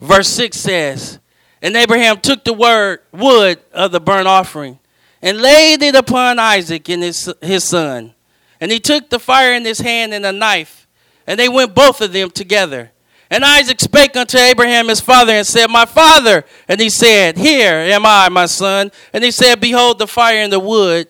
Verse 0.00 0.28
6 0.28 0.56
says, 0.56 1.18
And 1.60 1.76
Abraham 1.76 2.22
took 2.22 2.42
the 2.42 2.54
word 2.54 3.00
wood 3.12 3.60
of 3.70 3.92
the 3.92 4.00
burnt 4.00 4.26
offering 4.26 4.78
and 5.20 5.42
laid 5.42 5.82
it 5.82 5.94
upon 5.94 6.38
Isaac 6.38 6.88
and 6.88 7.02
his, 7.02 7.30
his 7.42 7.64
son. 7.64 8.14
And 8.62 8.72
he 8.72 8.80
took 8.80 9.10
the 9.10 9.18
fire 9.18 9.52
in 9.52 9.66
his 9.66 9.80
hand 9.80 10.14
and 10.14 10.24
a 10.24 10.32
knife, 10.32 10.88
and 11.26 11.38
they 11.38 11.50
went 11.50 11.74
both 11.74 12.00
of 12.00 12.14
them 12.14 12.30
together. 12.30 12.92
And 13.34 13.44
Isaac 13.44 13.80
spake 13.80 14.16
unto 14.16 14.38
Abraham 14.38 14.86
his 14.86 15.00
father 15.00 15.32
and 15.32 15.44
said, 15.44 15.66
My 15.66 15.86
father. 15.86 16.44
And 16.68 16.80
he 16.80 16.88
said, 16.88 17.36
Here 17.36 17.74
am 17.74 18.06
I, 18.06 18.28
my 18.28 18.46
son. 18.46 18.92
And 19.12 19.24
he 19.24 19.32
said, 19.32 19.58
Behold 19.58 19.98
the 19.98 20.06
fire 20.06 20.36
and 20.36 20.52
the 20.52 20.60
wood, 20.60 21.08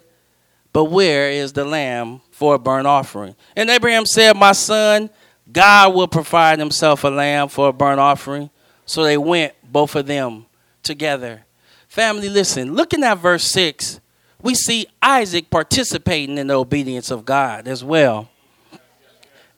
but 0.73 0.85
where 0.85 1.29
is 1.29 1.53
the 1.53 1.67
lamb 1.67 2.23
for 2.31 2.55
a 2.55 2.59
burnt 2.59 2.87
offering? 2.87 3.37
And 3.55 3.69
Abraham 3.69 4.07
said, 4.07 4.39
My 4.39 4.53
son, 4.53 5.11
God 5.53 5.95
will 5.95 6.09
provide 6.09 6.59
himself 6.59 7.05
a 7.05 7.09
lamb 7.09 7.49
for 7.49 7.69
a 7.69 7.75
burnt 7.75 8.01
offering. 8.01 8.49
So 8.87 9.05
they 9.05 9.19
went, 9.19 9.53
both 9.63 9.95
of 9.95 10.07
them, 10.07 10.47
together. 10.83 11.45
Family, 11.89 12.31
listen, 12.31 12.73
looking 12.73 13.05
at 13.05 13.19
verse 13.19 13.45
6, 13.45 14.01
we 14.41 14.55
see 14.55 14.87
Isaac 15.03 15.51
participating 15.51 16.39
in 16.39 16.47
the 16.47 16.59
obedience 16.59 17.11
of 17.11 17.27
God 17.27 17.69
as 17.69 17.85
well. 17.85 18.31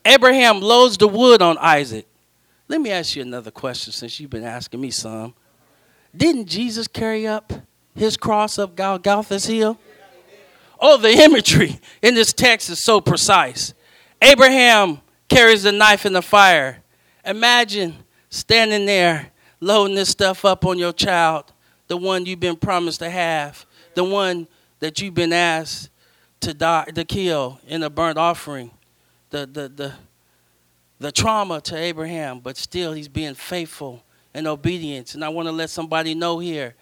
Abraham 0.03 0.59
loads 0.59 0.97
the 0.97 1.07
wood 1.07 1.41
on 1.41 1.57
Isaac. 1.59 2.05
Let 2.69 2.81
me 2.81 2.91
ask 2.91 3.15
you 3.15 3.21
another 3.21 3.51
question 3.51 3.93
since 3.93 4.19
you've 4.19 4.29
been 4.29 4.43
asking 4.43 4.81
me 4.81 4.91
some. 4.91 5.33
Didn't 6.15 6.47
Jesus 6.47 6.87
carry 6.87 7.25
up 7.25 7.53
his 7.95 8.17
cross 8.17 8.59
up 8.59 8.75
Golgotha's 8.75 9.45
hill? 9.45 9.77
Oh, 10.79 10.97
the 10.97 11.11
imagery 11.11 11.79
in 12.01 12.13
this 12.13 12.33
text 12.33 12.69
is 12.69 12.83
so 12.83 13.01
precise. 13.01 13.73
Abraham 14.21 14.99
carries 15.29 15.63
the 15.63 15.71
knife 15.71 16.05
in 16.05 16.13
the 16.13 16.21
fire. 16.21 16.83
Imagine 17.25 17.95
standing 18.29 18.85
there 18.85 19.31
loading 19.59 19.95
this 19.95 20.09
stuff 20.09 20.45
up 20.45 20.65
on 20.65 20.77
your 20.77 20.93
child, 20.93 21.51
the 21.87 21.97
one 21.97 22.25
you've 22.25 22.39
been 22.39 22.55
promised 22.55 22.99
to 22.99 23.09
have, 23.09 23.65
the 23.95 24.03
one 24.03 24.47
that 24.79 25.01
you've 25.01 25.13
been 25.13 25.33
asked 25.33 25.89
to 26.41 26.53
die 26.53 26.85
to 26.93 27.03
kill 27.03 27.59
in 27.65 27.81
a 27.81 27.89
burnt 27.89 28.17
offering. 28.17 28.71
The 29.29 29.45
the 29.45 29.69
the 29.69 29.93
the 30.99 31.11
trauma 31.11 31.61
to 31.61 31.75
Abraham, 31.77 32.39
but 32.39 32.57
still 32.57 32.93
he's 32.93 33.07
being 33.07 33.33
faithful 33.33 34.03
and 34.33 34.47
obedience. 34.47 35.15
And 35.15 35.23
I 35.23 35.29
want 35.29 35.47
to 35.47 35.51
let 35.51 35.69
somebody 35.69 36.15
know 36.15 36.39
here 36.39 36.75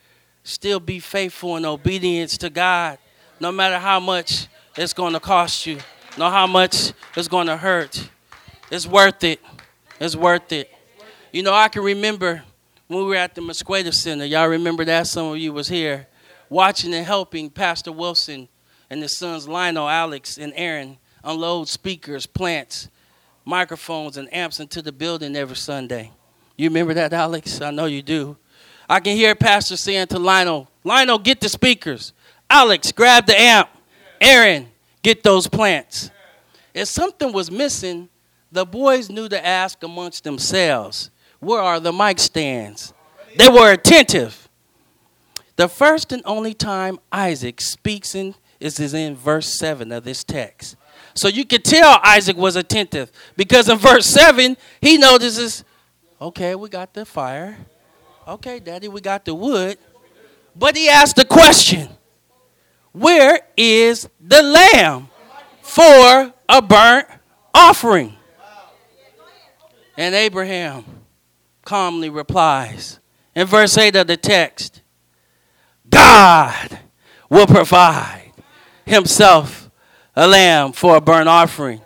still 0.44 0.80
be 0.80 1.00
faithful 1.00 1.56
and 1.56 1.66
obedience 1.66 2.38
to 2.38 2.50
God, 2.50 2.98
no 3.40 3.52
matter 3.52 3.80
how 3.80 4.00
much 4.00 4.48
it's 4.78 4.94
going 4.94 5.14
to 5.14 5.20
cost 5.20 5.66
you, 5.66 5.80
no 6.18 6.30
how 6.30 6.48
much 6.48 6.94
it's 7.16 7.28
going 7.28 7.48
to 7.48 7.58
hurt. 7.58 8.10
It's 8.72 8.88
worth 8.88 9.24
it. 9.24 9.40
It's 10.00 10.16
worth 10.16 10.52
it. 10.52 10.72
You 11.32 11.44
know, 11.44 11.54
I 11.54 11.68
can 11.68 11.84
remember 11.84 12.44
when 12.88 13.00
we 13.00 13.06
were 13.06 13.16
at 13.16 13.36
the 13.36 13.42
Mosqueda 13.42 13.94
Center. 13.94 14.26
Y'all 14.26 14.48
remember 14.48 14.86
that? 14.86 15.08
Some 15.08 15.28
of 15.28 15.38
you 15.38 15.52
was 15.52 15.68
here 15.68 16.08
watching 16.50 16.94
and 16.94 17.06
helping 17.06 17.50
Pastor 17.50 17.92
Wilson 17.92 18.48
and 18.90 19.02
his 19.02 19.18
sons 19.18 19.48
Lionel, 19.48 19.90
Alex, 19.90 20.38
and 20.38 20.54
Aaron 20.56 20.98
unload 21.24 21.68
speakers, 21.68 22.26
plants, 22.26 22.90
microphones 23.46 24.18
and 24.18 24.34
amps 24.34 24.60
into 24.60 24.82
the 24.82 24.92
building 24.92 25.36
every 25.36 25.56
Sunday. 25.56 26.12
You 26.58 26.70
remember 26.70 26.94
that, 26.96 27.14
Alex? 27.14 27.62
I 27.62 27.72
know 27.72 27.86
you 27.86 28.02
do. 28.02 28.38
I 28.90 29.00
can 29.00 29.16
hear 29.16 29.36
Pastor 29.36 29.78
saying 29.78 30.08
to 30.08 30.20
Lionel, 30.20 30.70
Lionel, 30.84 31.20
get 31.20 31.40
the 31.40 31.50
speakers. 31.50 32.14
Alex, 32.50 32.92
grab 32.92 33.26
the 33.26 33.40
amp. 33.40 33.70
Aaron, 34.22 34.68
get 35.02 35.24
those 35.24 35.48
plants. 35.48 36.12
If 36.74 36.88
something 36.88 37.32
was 37.32 37.50
missing, 37.50 38.10
the 38.52 38.66
boys 38.66 39.10
knew 39.10 39.28
to 39.30 39.46
ask 39.46 39.82
amongst 39.84 40.24
themselves, 40.24 41.10
Where 41.40 41.62
are 41.62 41.80
the 41.80 41.92
mic 41.92 42.20
stands? 42.20 42.94
They 43.38 43.50
were 43.50 43.72
attentive. 43.72 44.48
The 45.56 45.68
first 45.68 46.12
and 46.12 46.22
only 46.26 46.54
time 46.54 47.00
Isaac 47.12 47.62
speaks 47.62 48.16
in 48.16 48.36
is 48.60 48.94
in 48.94 49.16
verse 49.16 49.58
7 49.58 49.92
of 49.92 50.04
this 50.04 50.24
text. 50.24 50.76
So 51.16 51.30
you 51.30 51.46
could 51.46 51.64
tell 51.64 52.00
Isaac 52.04 52.36
was 52.36 52.58
attentive 52.58 53.12
because 53.38 53.70
in 53.70 53.78
verse 53.78 54.06
7, 54.06 54.58
he 54.82 54.98
notices, 54.98 55.64
okay, 56.22 56.56
we 56.56 56.68
got 56.68 56.94
the 56.94 57.06
fire. 57.06 57.58
Okay, 58.28 58.60
daddy, 58.60 58.90
we 58.90 59.00
got 59.00 59.24
the 59.24 59.34
wood. 59.34 59.78
But 60.56 60.76
he 60.76 60.90
asked 60.90 61.16
the 61.16 61.26
question 61.26 61.90
Where 62.92 63.40
is 63.58 64.10
the 64.20 64.42
lamb 64.42 65.10
for 65.62 66.34
a 66.50 66.62
burnt 66.62 67.08
offering? 67.54 68.16
And 69.98 70.14
Abraham 70.14 70.84
calmly 71.64 72.10
replies 72.10 73.00
in 73.34 73.48
verse 73.48 73.78
8 73.78 73.96
of 73.96 74.08
the 74.08 74.18
text 74.18 74.82
God 75.90 76.80
will 77.30 77.48
provide 77.48 78.34
himself 78.86 79.65
a 80.16 80.28
lamb 80.28 80.72
for 80.72 80.96
a 80.96 81.02
burnt 81.02 81.30
offering. 81.30 81.82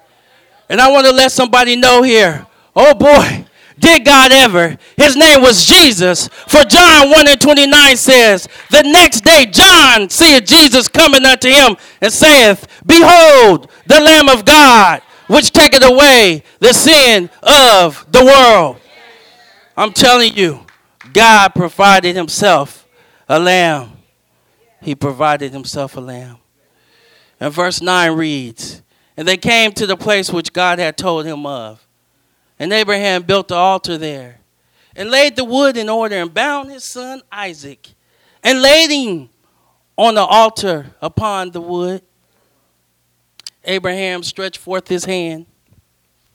And 0.69 0.79
I 0.79 0.91
want 0.91 1.07
to 1.07 1.11
let 1.11 1.31
somebody 1.31 1.75
know 1.75 2.03
here 2.03 2.45
oh 2.79 2.93
boy, 2.93 3.45
did 3.77 4.05
God 4.05 4.31
ever? 4.31 4.77
His 4.97 5.15
name 5.15 5.41
was 5.41 5.65
Jesus. 5.65 6.27
For 6.27 6.63
John 6.63 7.09
1 7.09 7.27
and 7.27 7.39
29 7.41 7.97
says, 7.97 8.47
The 8.69 8.83
next 8.83 9.21
day 9.23 9.45
John 9.45 10.09
seeth 10.09 10.45
Jesus 10.45 10.87
coming 10.87 11.25
unto 11.25 11.49
him 11.49 11.77
and 12.01 12.11
saith, 12.11 12.67
Behold, 12.85 13.69
the 13.85 14.01
Lamb 14.01 14.29
of 14.29 14.45
God, 14.45 15.01
which 15.27 15.51
taketh 15.51 15.83
away 15.83 16.43
the 16.59 16.73
sin 16.73 17.29
of 17.43 18.05
the 18.11 18.25
world. 18.25 18.77
I'm 19.77 19.93
telling 19.93 20.35
you, 20.35 20.65
God 21.13 21.55
provided 21.55 22.15
himself 22.15 22.85
a 23.29 23.39
lamb. 23.39 23.91
He 24.81 24.95
provided 24.95 25.53
himself 25.53 25.95
a 25.95 26.01
lamb. 26.01 26.37
And 27.39 27.53
verse 27.53 27.81
9 27.81 28.11
reads, 28.13 28.81
And 29.15 29.27
they 29.27 29.37
came 29.37 29.71
to 29.73 29.85
the 29.85 29.97
place 29.97 30.31
which 30.31 30.53
God 30.53 30.79
had 30.79 30.97
told 30.97 31.25
him 31.25 31.45
of. 31.45 31.85
And 32.57 32.73
Abraham 32.73 33.23
built 33.23 33.47
the 33.47 33.55
altar 33.55 33.97
there, 33.97 34.41
and 34.95 35.09
laid 35.09 35.37
the 35.37 35.45
wood 35.45 35.77
in 35.77 35.87
order, 35.87 36.17
and 36.17 36.33
bound 36.33 36.69
his 36.69 36.83
son 36.83 37.21
Isaac, 37.31 37.93
and 38.43 38.61
laid 38.61 38.91
him 38.91 39.29
on 39.97 40.15
the 40.15 40.25
altar 40.25 40.93
upon 41.01 41.51
the 41.51 41.61
wood. 41.61 42.01
Abraham 43.63 44.23
stretched 44.23 44.57
forth 44.57 44.89
his 44.89 45.05
hand, 45.05 45.45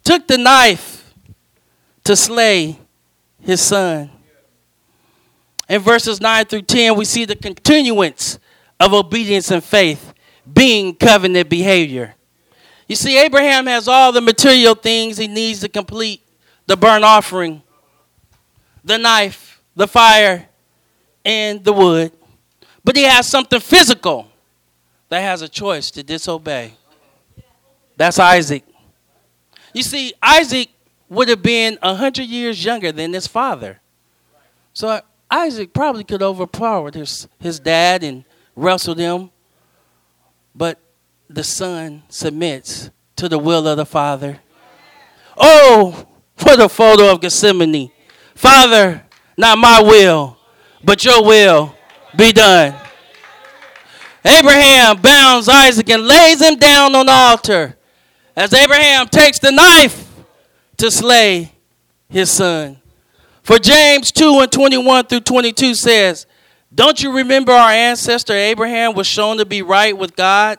took 0.03 0.27
the 0.27 0.39
knife 0.39 1.13
to 2.05 2.17
slay 2.17 2.79
his 3.41 3.61
son. 3.61 4.11
In 5.69 5.81
verses 5.81 6.21
9 6.21 6.45
through 6.47 6.63
10, 6.63 6.97
we 6.97 7.05
see 7.05 7.25
the 7.25 7.37
continuance 7.37 8.39
of 8.81 8.95
obedience 8.95 9.51
and 9.51 9.63
faith 9.63 10.14
being 10.53 10.95
covenant 10.95 11.49
behavior. 11.49 12.15
You 12.89 12.97
see, 12.97 13.19
Abraham 13.19 13.67
has 13.67 13.89
all 13.89 14.13
the 14.13 14.21
material 14.21 14.75
things 14.75 15.17
he 15.17 15.27
needs 15.27 15.61
to 15.61 15.69
complete 15.69 16.21
the 16.67 16.77
burnt 16.77 17.05
offering, 17.05 17.63
the 18.85 18.99
knife, 18.99 19.63
the 19.75 19.87
fire, 19.87 20.49
and 21.25 21.65
the 21.65 21.73
wood. 21.73 22.13
But 22.83 22.97
he 22.97 23.05
has 23.05 23.27
something 23.27 23.61
physical 23.61 24.29
that 25.09 25.21
has 25.21 25.43
a 25.43 25.49
choice 25.49 25.91
to 25.93 26.03
disobey. 26.03 26.75
That's 27.97 28.19
Isaac. 28.19 28.65
You 29.73 29.83
see, 29.83 30.13
Isaac 30.23 30.69
would 31.09 31.29
have 31.29 31.43
been 31.43 31.79
a 31.83 31.95
hundred 31.95 32.27
years 32.27 32.65
younger 32.65 32.93
than 32.93 33.13
his 33.13 33.27
father. 33.27 33.81
So 34.73 35.01
Isaac 35.31 35.73
probably 35.73 36.05
could 36.05 36.23
overpower 36.23 36.91
his, 36.93 37.29
his 37.39 37.59
dad 37.59 38.03
and 38.03 38.25
wrestle 38.55 38.95
him. 38.95 39.31
But 40.55 40.79
the 41.29 41.45
son 41.45 42.05
submits 42.09 42.91
to 43.17 43.29
the 43.29 43.39
will 43.39 43.67
of 43.67 43.77
the 43.77 43.87
father. 43.87 44.41
Oh, 45.37 46.07
what 46.41 46.61
a 46.61 46.69
photo 46.69 47.13
of 47.13 47.21
Gethsemane. 47.21 47.91
Father, 48.35 49.05
not 49.37 49.59
my 49.59 49.83
will, 49.83 50.37
but 50.83 51.05
your 51.05 51.25
will 51.25 51.75
be 52.17 52.33
done. 52.33 52.75
Abraham 54.25 55.01
bounds 55.01 55.49
Isaac 55.49 55.89
and 55.91 56.07
lays 56.07 56.41
him 56.41 56.57
down 56.57 56.95
on 56.95 57.07
the 57.07 57.13
altar 57.13 57.77
as 58.37 58.53
Abraham 58.55 59.07
takes 59.09 59.39
the 59.39 59.53
knife 59.53 60.11
to 60.79 60.91
slay 60.91 61.53
his 62.09 62.31
son. 62.31 62.79
For 63.43 63.59
James 63.59 64.11
2 64.13 64.41
and 64.41 64.51
21 64.51 65.07
through 65.07 65.21
22 65.21 65.75
says, 65.75 66.27
Don't 66.75 67.01
you 67.03 67.13
remember 67.13 67.53
our 67.53 67.71
ancestor 67.71 68.33
Abraham 68.33 68.95
was 68.95 69.07
shown 69.07 69.37
to 69.39 69.45
be 69.45 69.63
right 69.63 69.97
with 69.97 70.17
God 70.17 70.59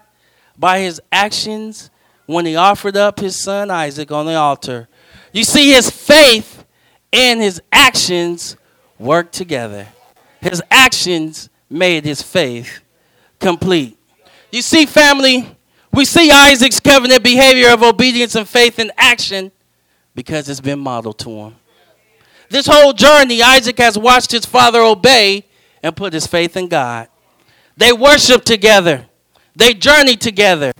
by 0.57 0.79
his 0.79 1.01
actions 1.11 1.89
when 2.25 2.45
he 2.45 2.55
offered 2.55 2.95
up 2.95 3.19
his 3.19 3.41
son 3.41 3.69
Isaac 3.69 4.11
on 4.11 4.25
the 4.25 4.35
altar? 4.35 4.87
You 5.33 5.43
see, 5.43 5.71
his 5.71 5.89
faith 5.89 6.65
and 7.11 7.41
his 7.41 7.61
actions 7.71 8.55
work 8.97 9.31
together. 9.31 9.87
His 10.39 10.61
actions 10.71 11.49
made 11.69 12.05
his 12.05 12.21
faith 12.21 12.81
complete. 13.39 13.97
You 14.51 14.61
see, 14.61 14.85
family, 14.85 15.45
we 15.91 16.05
see 16.05 16.31
Isaac's 16.31 16.79
covenant 16.79 17.23
behavior 17.23 17.71
of 17.71 17.83
obedience 17.83 18.35
and 18.35 18.47
faith 18.47 18.79
in 18.79 18.91
action 18.97 19.51
because 20.13 20.47
it's 20.47 20.61
been 20.61 20.79
modeled 20.79 21.19
to 21.19 21.29
him. 21.29 21.55
This 22.49 22.67
whole 22.67 22.93
journey, 22.93 23.41
Isaac 23.41 23.77
has 23.79 23.97
watched 23.97 24.31
his 24.31 24.45
father 24.45 24.79
obey 24.79 25.45
and 25.85 25.95
put 25.95 26.13
his 26.13 26.25
faith 26.25 26.57
in 26.57 26.67
God. 26.67 27.07
They 27.77 27.93
worship 27.93 28.43
together, 28.43 29.05
they 29.55 29.75
journey 29.75 30.15
together. 30.15 30.73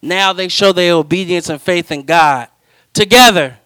Now 0.00 0.32
they 0.32 0.48
show 0.48 0.72
their 0.72 0.94
obedience 0.94 1.50
and 1.50 1.60
faith 1.60 1.90
in 1.92 2.04
God 2.04 2.48
together. 2.92 3.58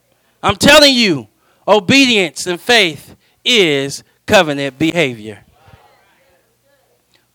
I'm 0.42 0.56
telling 0.56 0.94
you, 0.94 1.28
obedience 1.68 2.46
and 2.46 2.60
faith 2.60 3.14
is 3.44 4.02
covenant 4.26 4.78
behavior. 4.78 5.44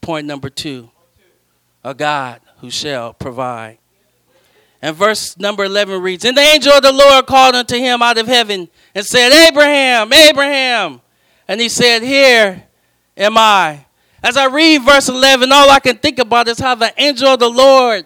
Point 0.02 0.28
number 0.28 0.50
two 0.50 0.89
a 1.84 1.94
God 1.94 2.41
who 2.58 2.70
shall 2.70 3.13
provide. 3.13 3.78
And 4.82 4.96
verse 4.98 5.38
number 5.38 5.63
11 5.63 6.02
reads 6.02 6.26
And 6.26 6.36
the 6.36 6.41
angel 6.41 6.74
of 6.74 6.82
the 6.82 6.91
Lord 6.91 7.26
called 7.26 7.56
unto 7.56 7.78
him 7.78 8.02
out 8.02 8.18
of 8.18 8.28
heaven 8.28 8.68
and 8.94 9.06
said, 9.06 9.32
Abraham, 9.48 10.12
Abraham. 10.12 11.00
And 11.48 11.62
he 11.62 11.70
said, 11.70 12.02
Here 12.02 12.65
am 13.17 13.38
I. 13.38 13.86
As 14.23 14.38
I 14.38 14.47
read 14.47 14.82
verse 14.84 15.08
11, 15.08 15.51
all 15.51 15.69
I 15.69 15.80
can 15.80 15.97
think 15.97 16.19
about 16.19 16.47
is 16.47 16.60
how 16.60 16.75
the 16.75 16.93
angel 16.97 17.28
of 17.28 17.39
the 17.39 17.49
Lord 17.49 18.06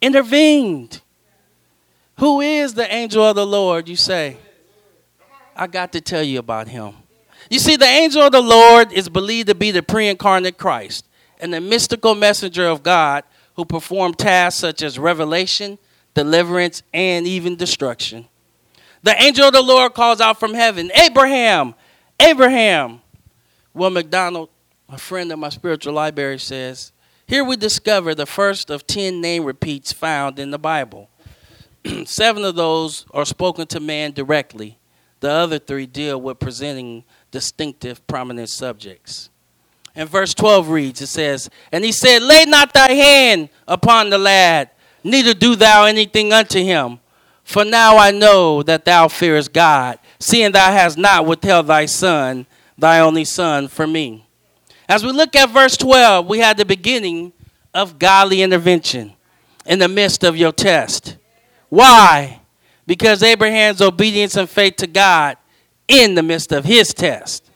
intervened. 0.00 1.00
Who 2.18 2.40
is 2.40 2.74
the 2.74 2.92
angel 2.92 3.24
of 3.24 3.36
the 3.36 3.46
Lord, 3.46 3.88
you 3.88 3.96
say? 3.96 4.36
I 5.56 5.66
got 5.66 5.92
to 5.92 6.00
tell 6.00 6.22
you 6.22 6.38
about 6.38 6.68
him. 6.68 6.94
You 7.50 7.58
see, 7.58 7.76
the 7.76 7.84
angel 7.84 8.22
of 8.22 8.32
the 8.32 8.40
Lord 8.40 8.92
is 8.92 9.08
believed 9.08 9.48
to 9.48 9.54
be 9.54 9.70
the 9.70 9.82
pre 9.82 10.08
incarnate 10.08 10.56
Christ 10.56 11.06
and 11.40 11.52
the 11.52 11.60
mystical 11.60 12.14
messenger 12.14 12.66
of 12.66 12.82
God 12.82 13.24
who 13.56 13.64
performed 13.64 14.18
tasks 14.18 14.60
such 14.60 14.82
as 14.82 14.98
revelation, 14.98 15.78
deliverance, 16.14 16.82
and 16.94 17.26
even 17.26 17.56
destruction. 17.56 18.26
The 19.02 19.20
angel 19.20 19.46
of 19.46 19.52
the 19.52 19.62
Lord 19.62 19.94
calls 19.94 20.20
out 20.20 20.38
from 20.38 20.54
heaven, 20.54 20.90
Abraham, 20.94 21.74
Abraham. 22.20 23.00
Will 23.72 23.90
McDonald, 23.90 24.48
a 24.88 24.98
friend 24.98 25.30
of 25.32 25.38
my 25.38 25.48
spiritual 25.48 25.94
library, 25.94 26.38
says, 26.38 26.92
Here 27.26 27.44
we 27.44 27.56
discover 27.56 28.14
the 28.14 28.26
first 28.26 28.70
of 28.70 28.86
ten 28.86 29.20
name 29.20 29.44
repeats 29.44 29.92
found 29.92 30.38
in 30.38 30.50
the 30.50 30.58
Bible. 30.58 31.08
Seven 32.04 32.44
of 32.44 32.56
those 32.56 33.06
are 33.12 33.24
spoken 33.24 33.66
to 33.68 33.80
man 33.80 34.12
directly. 34.12 34.78
The 35.20 35.30
other 35.30 35.58
three 35.58 35.86
deal 35.86 36.20
with 36.20 36.38
presenting 36.38 37.04
distinctive, 37.30 38.04
prominent 38.06 38.48
subjects. 38.48 39.30
And 39.94 40.08
verse 40.08 40.34
12 40.34 40.68
reads, 40.68 41.02
it 41.02 41.08
says, 41.08 41.50
And 41.70 41.84
he 41.84 41.92
said, 41.92 42.22
Lay 42.22 42.44
not 42.46 42.72
thy 42.72 42.92
hand 42.92 43.50
upon 43.68 44.10
the 44.10 44.18
lad, 44.18 44.70
neither 45.04 45.34
do 45.34 45.56
thou 45.56 45.84
anything 45.84 46.32
unto 46.32 46.58
him. 46.58 47.00
For 47.44 47.64
now 47.64 47.96
I 47.96 48.10
know 48.10 48.62
that 48.62 48.84
thou 48.84 49.08
fearest 49.08 49.52
God, 49.52 49.98
seeing 50.18 50.52
thou 50.52 50.72
hast 50.72 50.96
not 50.96 51.26
withheld 51.26 51.66
thy 51.66 51.86
son, 51.86 52.46
thy 52.80 53.00
only 53.00 53.24
son, 53.24 53.68
for 53.68 53.86
me. 53.86 54.26
As 54.88 55.04
we 55.04 55.12
look 55.12 55.36
at 55.36 55.50
verse 55.50 55.76
12, 55.76 56.26
we 56.26 56.38
had 56.38 56.56
the 56.56 56.64
beginning 56.64 57.32
of 57.72 57.98
godly 57.98 58.42
intervention 58.42 59.12
in 59.66 59.78
the 59.78 59.88
midst 59.88 60.24
of 60.24 60.36
your 60.36 60.52
test. 60.52 61.16
Why? 61.68 62.40
Because 62.86 63.22
Abraham's 63.22 63.80
obedience 63.80 64.36
and 64.36 64.48
faith 64.48 64.76
to 64.76 64.86
God 64.86 65.36
in 65.86 66.14
the 66.14 66.22
midst 66.22 66.50
of 66.52 66.64
his 66.64 66.92
test. 66.92 67.48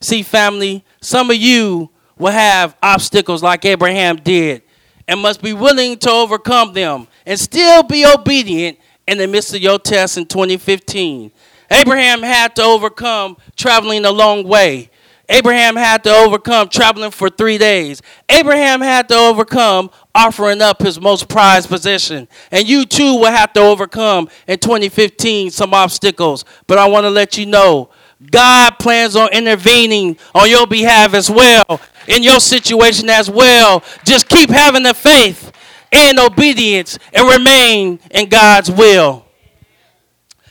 See, 0.00 0.22
family, 0.22 0.84
some 1.02 1.30
of 1.30 1.36
you 1.36 1.90
will 2.16 2.32
have 2.32 2.76
obstacles 2.82 3.42
like 3.42 3.64
Abraham 3.64 4.16
did 4.16 4.62
and 5.06 5.20
must 5.20 5.42
be 5.42 5.52
willing 5.52 5.98
to 5.98 6.10
overcome 6.10 6.72
them 6.72 7.08
and 7.26 7.38
still 7.38 7.82
be 7.82 8.06
obedient 8.06 8.78
in 9.06 9.18
the 9.18 9.26
midst 9.26 9.54
of 9.54 9.60
your 9.60 9.78
test 9.78 10.16
in 10.16 10.24
2015. 10.24 11.32
Abraham 11.70 12.22
had 12.22 12.56
to 12.56 12.62
overcome 12.62 13.36
traveling 13.56 14.04
a 14.04 14.10
long 14.10 14.44
way. 14.44 14.90
Abraham 15.30 15.76
had 15.76 16.02
to 16.04 16.10
overcome 16.10 16.68
traveling 16.68 17.12
for 17.12 17.30
three 17.30 17.56
days. 17.56 18.02
Abraham 18.28 18.80
had 18.80 19.08
to 19.10 19.14
overcome 19.14 19.90
offering 20.12 20.60
up 20.60 20.82
his 20.82 21.00
most 21.00 21.28
prized 21.28 21.68
possession. 21.68 22.26
And 22.50 22.68
you 22.68 22.84
too 22.84 23.14
will 23.14 23.30
have 23.30 23.52
to 23.52 23.60
overcome 23.60 24.28
in 24.48 24.58
2015 24.58 25.52
some 25.52 25.72
obstacles. 25.72 26.44
But 26.66 26.78
I 26.78 26.88
want 26.88 27.04
to 27.04 27.10
let 27.10 27.38
you 27.38 27.46
know 27.46 27.90
God 28.28 28.72
plans 28.80 29.14
on 29.14 29.30
intervening 29.32 30.18
on 30.34 30.50
your 30.50 30.66
behalf 30.66 31.14
as 31.14 31.30
well, 31.30 31.80
in 32.08 32.24
your 32.24 32.40
situation 32.40 33.08
as 33.08 33.30
well. 33.30 33.84
Just 34.04 34.28
keep 34.28 34.50
having 34.50 34.82
the 34.82 34.94
faith 34.94 35.52
and 35.92 36.18
obedience 36.18 36.98
and 37.12 37.28
remain 37.28 38.00
in 38.10 38.28
God's 38.28 38.70
will. 38.70 39.24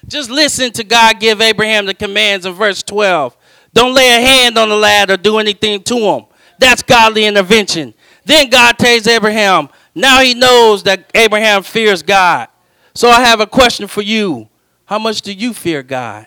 Just 0.09 0.29
listen 0.31 0.71
to 0.73 0.83
God 0.83 1.19
give 1.19 1.39
Abraham 1.39 1.85
the 1.85 1.93
commands 1.93 2.45
in 2.45 2.53
verse 2.53 2.81
12. 2.81 3.37
Don't 3.73 3.93
lay 3.93 4.09
a 4.17 4.19
hand 4.19 4.57
on 4.57 4.69
the 4.69 4.75
lad 4.75 5.11
or 5.11 5.17
do 5.17 5.37
anything 5.37 5.83
to 5.83 5.95
him. 5.95 6.25
That's 6.57 6.81
godly 6.81 7.25
intervention. 7.25 7.93
Then 8.25 8.49
God 8.49 8.77
tells 8.77 9.07
Abraham, 9.07 9.69
Now 9.93 10.21
he 10.21 10.33
knows 10.33 10.83
that 10.83 11.09
Abraham 11.13 11.61
fears 11.61 12.01
God. 12.01 12.47
So 12.95 13.07
I 13.07 13.21
have 13.21 13.39
a 13.39 13.47
question 13.47 13.87
for 13.87 14.01
you. 14.01 14.49
How 14.85 14.97
much 14.97 15.21
do 15.21 15.31
you 15.31 15.53
fear 15.53 15.83
God? 15.83 16.25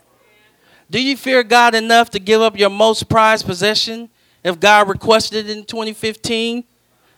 Do 0.88 1.02
you 1.02 1.16
fear 1.16 1.42
God 1.42 1.74
enough 1.74 2.10
to 2.10 2.20
give 2.20 2.40
up 2.40 2.56
your 2.56 2.70
most 2.70 3.08
prized 3.08 3.46
possession 3.46 4.10
if 4.44 4.60
God 4.60 4.88
requested 4.88 5.48
it 5.48 5.56
in 5.56 5.64
2015? 5.64 6.62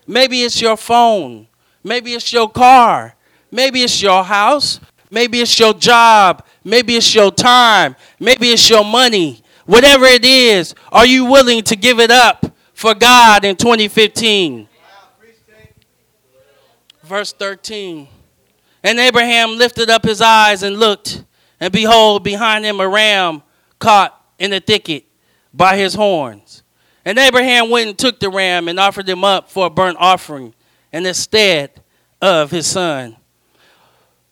Maybe 0.06 0.42
it's 0.42 0.60
your 0.62 0.76
phone. 0.76 1.46
Maybe 1.82 2.14
it's 2.14 2.32
your 2.32 2.48
car. 2.48 3.16
Maybe 3.50 3.82
it's 3.82 4.00
your 4.00 4.24
house. 4.24 4.80
Maybe 5.10 5.40
it's 5.40 5.58
your 5.58 5.74
job. 5.74 6.44
Maybe 6.64 6.96
it's 6.96 7.14
your 7.14 7.30
time. 7.30 7.94
Maybe 8.18 8.48
it's 8.48 8.68
your 8.68 8.84
money. 8.84 9.42
Whatever 9.66 10.06
it 10.06 10.24
is, 10.24 10.74
are 10.90 11.06
you 11.06 11.26
willing 11.26 11.62
to 11.64 11.76
give 11.76 12.00
it 12.00 12.10
up 12.10 12.46
for 12.72 12.94
God 12.94 13.44
in 13.44 13.56
2015? 13.56 14.68
Verse 17.02 17.32
13. 17.32 18.08
And 18.82 18.98
Abraham 18.98 19.56
lifted 19.56 19.90
up 19.90 20.04
his 20.04 20.20
eyes 20.20 20.62
and 20.62 20.78
looked, 20.78 21.24
and 21.60 21.72
behold, 21.72 22.24
behind 22.24 22.64
him 22.64 22.80
a 22.80 22.88
ram 22.88 23.42
caught 23.78 24.18
in 24.38 24.50
the 24.50 24.60
thicket 24.60 25.04
by 25.52 25.76
his 25.76 25.94
horns. 25.94 26.62
And 27.04 27.18
Abraham 27.18 27.70
went 27.70 27.88
and 27.88 27.98
took 27.98 28.20
the 28.20 28.30
ram 28.30 28.68
and 28.68 28.80
offered 28.80 29.08
him 29.08 29.24
up 29.24 29.50
for 29.50 29.66
a 29.66 29.70
burnt 29.70 29.98
offering 30.00 30.54
in 30.92 31.02
the 31.02 31.14
stead 31.14 31.82
of 32.20 32.50
his 32.50 32.66
son. 32.66 33.16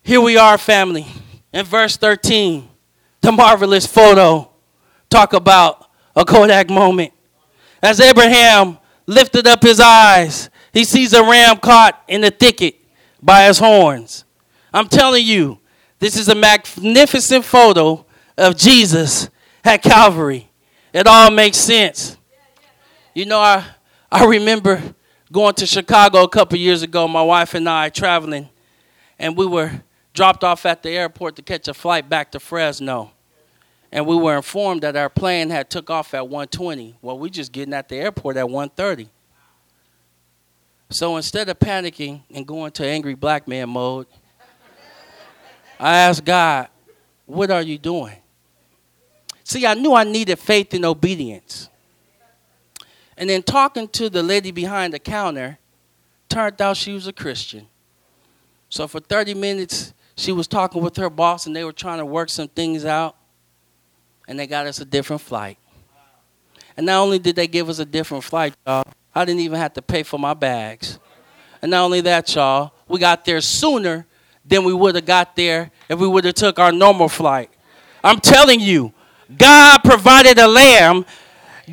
Here 0.03 0.21
we 0.21 0.37
are, 0.37 0.59
family, 0.59 1.07
in 1.53 1.65
verse 1.65 1.97
13, 1.97 2.69
the 3.21 3.33
marvelous 3.33 3.87
photo. 3.87 4.51
Talk 5.11 5.33
about 5.33 5.91
a 6.17 6.25
Kodak 6.25 6.71
moment. 6.71 7.13
As 7.83 8.01
Abraham 8.01 8.79
lifted 9.07 9.47
up 9.47 9.63
his 9.63 9.81
eyes, 9.81 10.49
he 10.73 10.85
sees 10.85 11.13
a 11.13 11.23
ram 11.23 11.59
caught 11.59 12.03
in 12.09 12.23
the 12.23 12.31
thicket 12.31 12.77
by 13.21 13.47
his 13.47 13.59
horns. 13.59 14.25
I'm 14.73 14.89
telling 14.89 15.25
you, 15.27 15.59
this 15.99 16.17
is 16.17 16.29
a 16.29 16.35
magnificent 16.35 17.45
photo 17.45 18.07
of 18.39 18.57
Jesus 18.57 19.29
at 19.65 19.83
Calvary. 19.83 20.49
It 20.93 21.07
all 21.07 21.31
makes 21.31 21.59
sense. 21.59 22.17
You 23.15 23.27
know, 23.27 23.39
I, 23.39 23.65
I 24.11 24.25
remember 24.25 24.83
going 25.31 25.55
to 25.55 25.67
Chicago 25.67 26.23
a 26.23 26.29
couple 26.29 26.59
years 26.59 26.83
ago, 26.83 27.07
my 27.07 27.23
wife 27.23 27.55
and 27.55 27.69
I 27.69 27.89
traveling, 27.89 28.49
and 29.19 29.37
we 29.37 29.47
were 29.47 29.83
dropped 30.13 30.45
off 30.45 30.67
at 30.67 30.83
the 30.83 30.91
airport 30.91 31.37
to 31.37 31.43
catch 31.43 31.69
a 31.69 31.75
flight 31.75 32.09
back 32.09 32.33
to 32.33 32.41
Fresno. 32.41 33.13
And 33.91 34.07
we 34.07 34.17
were 34.17 34.37
informed 34.37 34.83
that 34.83 34.97
our 34.97 35.11
plane 35.11 35.51
had 35.51 35.69
took 35.69 35.91
off 35.91 36.15
at 36.15 36.29
1:20. 36.29 36.95
Well, 37.03 37.19
we 37.19 37.31
just 37.31 37.53
getting 37.53 37.75
at 37.75 37.89
the 37.89 37.97
airport 37.97 38.37
at 38.37 38.49
1:30. 38.49 39.09
So 40.91 41.17
instead 41.17 41.49
of 41.49 41.59
panicking 41.59 42.23
and 42.35 42.47
going 42.47 42.73
to 42.73 42.87
angry 42.87 43.15
black 43.15 43.49
man 43.49 43.69
mode, 43.71 44.07
I 45.79 45.97
asked 45.97 46.25
God, 46.25 46.69
"What 47.27 47.51
are 47.51 47.63
you 47.63 47.79
doing?" 47.79 48.17
See, 49.45 49.67
I 49.67 49.75
knew 49.75 49.95
I 49.95 50.05
needed 50.05 50.39
faith 50.39 50.73
and 50.73 50.85
obedience. 50.85 51.69
And 53.17 53.29
then 53.29 53.43
talking 53.43 53.89
to 53.89 54.09
the 54.09 54.23
lady 54.23 54.51
behind 54.51 54.95
the 54.95 54.99
counter, 54.99 55.59
turned 56.29 56.61
out 56.63 56.77
she 56.77 56.93
was 56.93 57.07
a 57.07 57.13
Christian. 57.13 57.69
So 58.71 58.89
for 58.89 59.01
30 59.01 59.35
minutes, 59.35 59.93
she 60.17 60.33
was 60.33 60.47
talking 60.47 60.83
with 60.83 60.97
her 60.97 61.11
boss 61.11 61.47
and 61.47 61.55
they 61.55 61.65
were 61.65 61.73
trying 61.73 61.99
to 61.99 62.07
work 62.07 62.29
some 62.29 62.49
things 62.49 62.85
out. 62.85 63.17
And 64.29 64.39
they 64.39 64.47
got 64.47 64.67
us 64.67 64.81
a 64.81 64.85
different 64.85 65.23
flight. 65.23 65.59
And 66.77 66.87
not 66.87 67.01
only 67.01 67.19
did 67.19 67.37
they 67.37 67.47
give 67.47 67.69
us 67.69 67.79
a 67.79 67.85
different 67.85 68.25
flight, 68.25 68.55
y'all, 68.67 68.85
I 69.15 69.25
didn't 69.25 69.41
even 69.41 69.59
have 69.59 69.75
to 69.75 69.83
pay 69.83 70.03
for 70.03 70.19
my 70.19 70.35
bags. 70.35 70.99
And 71.61 71.71
not 71.71 71.85
only 71.85 72.01
that, 72.03 72.35
y'all, 72.35 72.73
we 72.89 72.99
got 72.99 73.25
there 73.25 73.41
sooner 73.41 74.07
than 74.45 74.65
we 74.65 74.73
would 74.73 74.95
have 74.95 75.05
got 75.05 75.37
there 75.37 75.71
if 75.89 75.99
we 75.99 76.09
would 76.09 76.25
have 76.25 76.35
took 76.35 76.59
our 76.59 76.73
normal 76.73 77.09
flight. 77.09 77.51
I'm 78.03 78.21
telling 78.21 78.61
you, 78.61 78.93
God 79.37 79.79
provided 79.85 80.39
a 80.39 80.49
lamb 80.49 81.07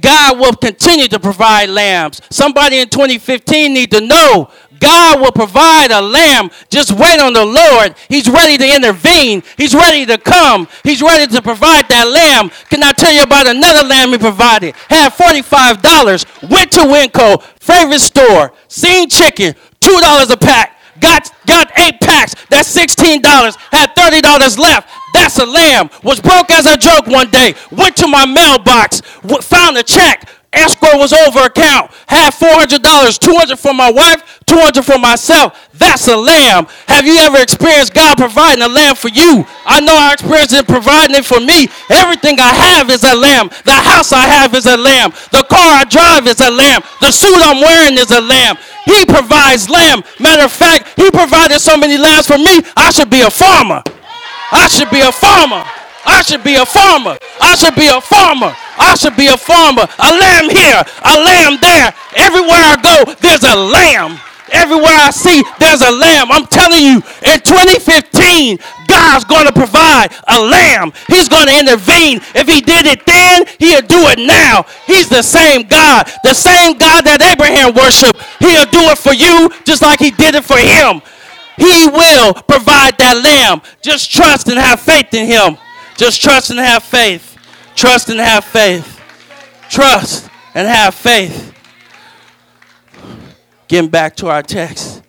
God 0.01 0.39
will 0.39 0.53
continue 0.53 1.07
to 1.07 1.19
provide 1.19 1.69
lambs. 1.69 2.21
Somebody 2.29 2.79
in 2.79 2.89
2015 2.89 3.73
need 3.73 3.91
to 3.91 4.01
know 4.01 4.49
God 4.79 5.19
will 5.19 5.31
provide 5.31 5.91
a 5.91 6.01
lamb. 6.01 6.49
Just 6.69 6.91
wait 6.91 7.19
on 7.19 7.33
the 7.33 7.45
Lord. 7.45 7.95
He's 8.07 8.29
ready 8.29 8.57
to 8.57 8.75
intervene. 8.75 9.43
He's 9.57 9.75
ready 9.75 10.05
to 10.05 10.17
come. 10.17 10.67
He's 10.83 11.01
ready 11.01 11.31
to 11.35 11.41
provide 11.41 11.87
that 11.89 12.07
lamb. 12.07 12.49
Can 12.69 12.83
I 12.83 12.91
tell 12.91 13.11
you 13.11 13.23
about 13.23 13.47
another 13.47 13.87
lamb 13.87 14.09
he 14.09 14.17
provided? 14.17 14.75
Had 14.89 15.11
$45, 15.11 16.49
went 16.49 16.71
to 16.71 16.79
Winco, 16.81 17.41
favorite 17.59 17.99
store, 17.99 18.53
seen 18.67 19.09
chicken, 19.09 19.53
$2 19.81 20.31
a 20.31 20.37
pack. 20.37 20.77
Got, 20.99 21.31
got 21.49 21.71
eight 21.79 21.99
packs. 21.99 22.35
That's 22.49 22.73
$16. 22.75 23.23
Had 23.71 23.95
$30 23.95 24.57
left. 24.57 24.89
That's 25.13 25.39
a 25.39 25.45
lamb. 25.45 25.89
Was 26.03 26.21
broke 26.21 26.51
as 26.51 26.65
a 26.65 26.77
joke 26.77 27.07
one 27.07 27.29
day. 27.29 27.55
Went 27.71 27.97
to 27.97 28.07
my 28.07 28.25
mailbox, 28.25 29.01
found 29.41 29.77
a 29.77 29.83
check. 29.83 30.29
Escrow 30.51 30.97
was 30.97 31.13
over 31.13 31.45
account. 31.45 31.91
Had 32.07 32.33
$400, 32.33 33.19
200 33.19 33.59
for 33.59 33.73
my 33.73 33.91
wife, 33.91 34.39
200 34.45 34.83
for 34.83 34.97
myself. 34.97 35.69
That's 35.73 36.07
a 36.07 36.17
lamb. 36.17 36.65
Have 36.87 37.05
you 37.05 37.17
ever 37.17 37.37
experienced 37.37 37.93
God 37.93 38.17
providing 38.17 38.63
a 38.63 38.67
lamb 38.67 38.95
for 38.95 39.09
you? 39.09 39.45
I 39.65 39.79
know 39.79 39.95
I 39.95 40.13
experienced 40.13 40.53
Him 40.53 40.65
providing 40.65 41.15
it 41.15 41.25
for 41.25 41.39
me. 41.39 41.69
Everything 41.89 42.39
I 42.39 42.49
have 42.49 42.89
is 42.89 43.03
a 43.03 43.15
lamb. 43.15 43.49
The 43.65 43.73
house 43.73 44.11
I 44.11 44.25
have 44.25 44.55
is 44.55 44.65
a 44.65 44.77
lamb. 44.77 45.11
The 45.31 45.43
car 45.43 45.81
I 45.81 45.85
drive 45.85 46.27
is 46.27 46.41
a 46.41 46.49
lamb. 46.49 46.81
The 46.99 47.11
suit 47.11 47.37
I'm 47.37 47.61
wearing 47.61 47.97
is 47.97 48.11
a 48.11 48.21
lamb. 48.21 48.57
He 48.85 49.05
provides 49.05 49.69
lamb. 49.69 50.03
Matter 50.19 50.43
of 50.43 50.51
fact, 50.51 50.99
He 50.99 51.11
provided 51.11 51.59
so 51.59 51.77
many 51.77 51.97
lambs 51.97 52.25
for 52.27 52.37
me, 52.37 52.61
I 52.75 52.89
should 52.91 53.09
be 53.09 53.21
a 53.21 53.29
farmer. 53.29 53.83
I 54.51 54.67
should 54.67 54.89
be 54.89 55.01
a 55.01 55.11
farmer. 55.11 55.63
I 56.05 56.21
should 56.21 56.43
be 56.43 56.55
a 56.55 56.65
farmer. 56.65 57.17
I 57.41 57.55
should 57.55 57.75
be 57.75 57.87
a 57.87 58.01
farmer. 58.01 58.55
I 58.77 58.95
should 58.95 59.15
be 59.15 59.27
a 59.27 59.37
farmer. 59.37 59.83
A 59.83 60.11
lamb 60.11 60.49
here, 60.49 60.81
a 61.03 61.15
lamb 61.19 61.57
there. 61.61 61.93
Everywhere 62.15 62.63
I 62.63 62.75
go, 62.81 63.13
there's 63.19 63.43
a 63.43 63.55
lamb. 63.55 64.19
Everywhere 64.51 64.97
I 64.97 65.11
see, 65.11 65.43
there's 65.59 65.81
a 65.81 65.91
lamb. 65.91 66.31
I'm 66.31 66.45
telling 66.47 66.81
you, 66.81 66.97
in 67.21 67.39
2015, 67.41 68.57
God's 68.87 69.25
going 69.25 69.45
to 69.45 69.53
provide 69.53 70.09
a 70.27 70.39
lamb. 70.41 70.91
He's 71.07 71.29
going 71.29 71.47
to 71.47 71.59
intervene. 71.59 72.17
If 72.33 72.47
He 72.47 72.61
did 72.61 72.85
it 72.85 73.05
then, 73.05 73.45
He'll 73.59 73.85
do 73.85 74.09
it 74.09 74.19
now. 74.19 74.65
He's 74.87 75.09
the 75.09 75.21
same 75.21 75.67
God. 75.67 76.09
The 76.23 76.33
same 76.33 76.77
God 76.77 77.05
that 77.05 77.21
Abraham 77.21 77.75
worshiped. 77.75 78.17
He'll 78.39 78.69
do 78.69 78.89
it 78.89 78.97
for 78.97 79.13
you 79.13 79.49
just 79.65 79.81
like 79.81 79.99
He 79.99 80.11
did 80.11 80.35
it 80.35 80.45
for 80.45 80.57
him. 80.57 81.01
He 81.57 81.87
will 81.87 82.33
provide 82.33 82.97
that 82.97 83.19
lamb. 83.21 83.61
Just 83.81 84.11
trust 84.11 84.47
and 84.47 84.57
have 84.57 84.79
faith 84.79 85.13
in 85.13 85.27
Him. 85.27 85.57
Just 85.99 86.21
trust 86.21 86.49
and 86.49 86.59
have 86.59 86.81
faith. 86.81 87.37
Trust 87.75 88.07
and 88.07 88.21
have 88.21 88.45
faith. 88.45 89.01
Trust 89.69 90.29
and 90.55 90.65
have 90.65 90.95
faith. 90.95 91.53
Getting 93.67 93.89
back 93.89 94.15
to 94.15 94.27
our 94.29 94.41
text. 94.41 95.03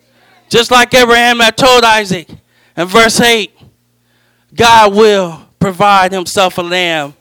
Just 0.49 0.73
like 0.73 0.93
Abraham 0.93 1.39
had 1.39 1.57
told 1.57 1.85
Isaac 1.85 2.29
in 2.77 2.89
verse 2.89 3.21
8, 3.21 3.57
God 4.53 4.93
will 4.93 5.41
provide 5.61 6.11
himself 6.11 6.59
a 6.59 6.63
lamb 6.63 7.15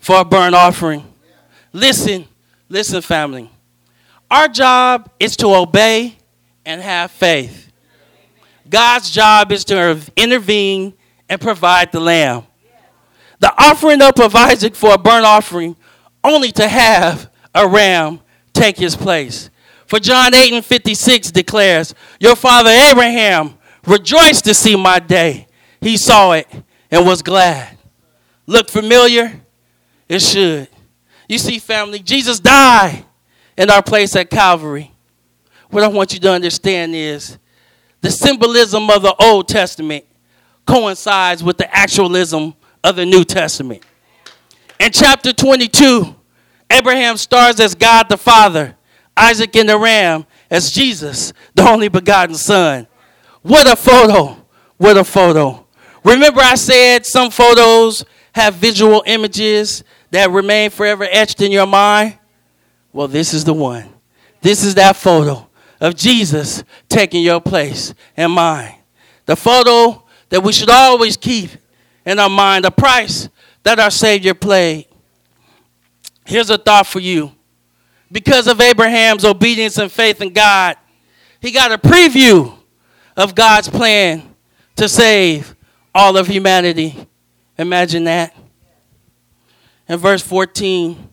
for 0.00 0.18
a 0.18 0.24
burnt 0.24 0.56
offering. 0.56 1.04
Listen, 1.72 2.26
listen, 2.68 3.00
family. 3.00 3.48
Our 4.28 4.48
job 4.48 5.08
is 5.20 5.36
to 5.36 5.54
obey 5.54 6.18
and 6.66 6.82
have 6.82 7.12
faith. 7.12 7.70
God's 8.68 9.08
job 9.08 9.52
is 9.52 9.64
to 9.66 10.00
intervene 10.16 10.94
and 11.28 11.40
provide 11.40 11.92
the 11.92 12.00
lamb. 12.00 12.44
The 13.44 13.52
offering 13.62 14.00
up 14.00 14.18
of 14.20 14.34
Isaac 14.34 14.74
for 14.74 14.94
a 14.94 14.96
burnt 14.96 15.26
offering, 15.26 15.76
only 16.24 16.50
to 16.52 16.66
have 16.66 17.30
a 17.54 17.68
ram 17.68 18.20
take 18.54 18.78
his 18.78 18.96
place. 18.96 19.50
For 19.84 20.00
John 20.00 20.32
8 20.32 20.54
and 20.54 20.64
56 20.64 21.30
declares, 21.30 21.94
Your 22.18 22.36
father 22.36 22.70
Abraham 22.70 23.58
rejoiced 23.86 24.46
to 24.46 24.54
see 24.54 24.76
my 24.76 24.98
day. 24.98 25.46
He 25.82 25.98
saw 25.98 26.32
it 26.32 26.48
and 26.90 27.06
was 27.06 27.20
glad. 27.20 27.76
Look 28.46 28.70
familiar? 28.70 29.42
It 30.08 30.22
should. 30.22 30.70
You 31.28 31.36
see, 31.36 31.58
family, 31.58 31.98
Jesus 31.98 32.40
died 32.40 33.04
in 33.58 33.68
our 33.68 33.82
place 33.82 34.16
at 34.16 34.30
Calvary. 34.30 34.90
What 35.68 35.84
I 35.84 35.88
want 35.88 36.14
you 36.14 36.20
to 36.20 36.32
understand 36.32 36.94
is 36.94 37.36
the 38.00 38.10
symbolism 38.10 38.88
of 38.88 39.02
the 39.02 39.14
Old 39.22 39.48
Testament 39.48 40.06
coincides 40.66 41.44
with 41.44 41.58
the 41.58 41.70
actualism 41.76 42.54
of 42.84 42.94
the 42.94 43.04
New 43.04 43.24
Testament. 43.24 43.82
In 44.78 44.92
chapter 44.92 45.32
22, 45.32 46.14
Abraham 46.70 47.16
stars 47.16 47.58
as 47.58 47.74
God 47.74 48.08
the 48.08 48.16
Father, 48.16 48.76
Isaac 49.16 49.56
and 49.56 49.68
the 49.68 49.78
ram 49.78 50.26
as 50.50 50.70
Jesus, 50.70 51.32
the 51.54 51.68
only 51.68 51.88
begotten 51.88 52.36
Son. 52.36 52.86
What 53.42 53.66
a 53.66 53.74
photo! 53.74 54.44
What 54.76 54.96
a 54.96 55.04
photo. 55.04 55.66
Remember, 56.04 56.40
I 56.40 56.56
said 56.56 57.06
some 57.06 57.30
photos 57.30 58.04
have 58.34 58.54
visual 58.54 59.02
images 59.06 59.84
that 60.10 60.30
remain 60.30 60.70
forever 60.70 61.06
etched 61.10 61.40
in 61.40 61.52
your 61.52 61.66
mind? 61.66 62.18
Well, 62.92 63.08
this 63.08 63.32
is 63.32 63.44
the 63.44 63.54
one. 63.54 63.88
This 64.42 64.62
is 64.62 64.74
that 64.74 64.96
photo 64.96 65.48
of 65.80 65.94
Jesus 65.94 66.64
taking 66.88 67.22
your 67.22 67.40
place 67.40 67.94
and 68.16 68.32
mine. 68.32 68.74
The 69.26 69.36
photo 69.36 70.04
that 70.28 70.42
we 70.42 70.52
should 70.52 70.70
always 70.70 71.16
keep 71.16 71.50
in 72.04 72.18
our 72.18 72.28
mind, 72.28 72.64
the 72.64 72.70
price 72.70 73.28
that 73.62 73.78
our 73.78 73.90
Savior 73.90 74.34
paid. 74.34 74.86
Here's 76.26 76.50
a 76.50 76.58
thought 76.58 76.86
for 76.86 77.00
you. 77.00 77.32
Because 78.10 78.46
of 78.46 78.60
Abraham's 78.60 79.24
obedience 79.24 79.78
and 79.78 79.90
faith 79.90 80.20
in 80.20 80.32
God, 80.32 80.76
he 81.40 81.50
got 81.50 81.72
a 81.72 81.78
preview 81.78 82.54
of 83.16 83.34
God's 83.34 83.68
plan 83.68 84.34
to 84.76 84.88
save 84.88 85.54
all 85.94 86.16
of 86.16 86.26
humanity. 86.26 87.06
Imagine 87.58 88.04
that. 88.04 88.36
In 89.88 89.98
verse 89.98 90.22
14, 90.22 91.10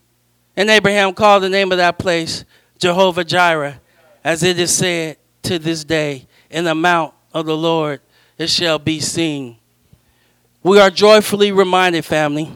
and 0.56 0.70
Abraham 0.70 1.14
called 1.14 1.44
the 1.44 1.50
name 1.50 1.72
of 1.72 1.78
that 1.78 1.98
place 1.98 2.46
Jehovah 2.78 3.24
Jireh, 3.24 3.80
as 4.24 4.44
it 4.44 4.60
is 4.60 4.76
said 4.76 5.18
to 5.44 5.60
this 5.60 5.84
day, 5.84 6.28
in 6.50 6.66
the 6.66 6.76
mount 6.76 7.14
of 7.34 7.46
the 7.46 7.58
Lord 7.58 8.02
it 8.38 8.50
shall 8.50 8.80
be 8.80 9.00
seen. 9.00 9.58
We 10.64 10.80
are 10.80 10.91
joyfully 10.91 11.51
reminded, 11.51 12.05
family, 12.05 12.51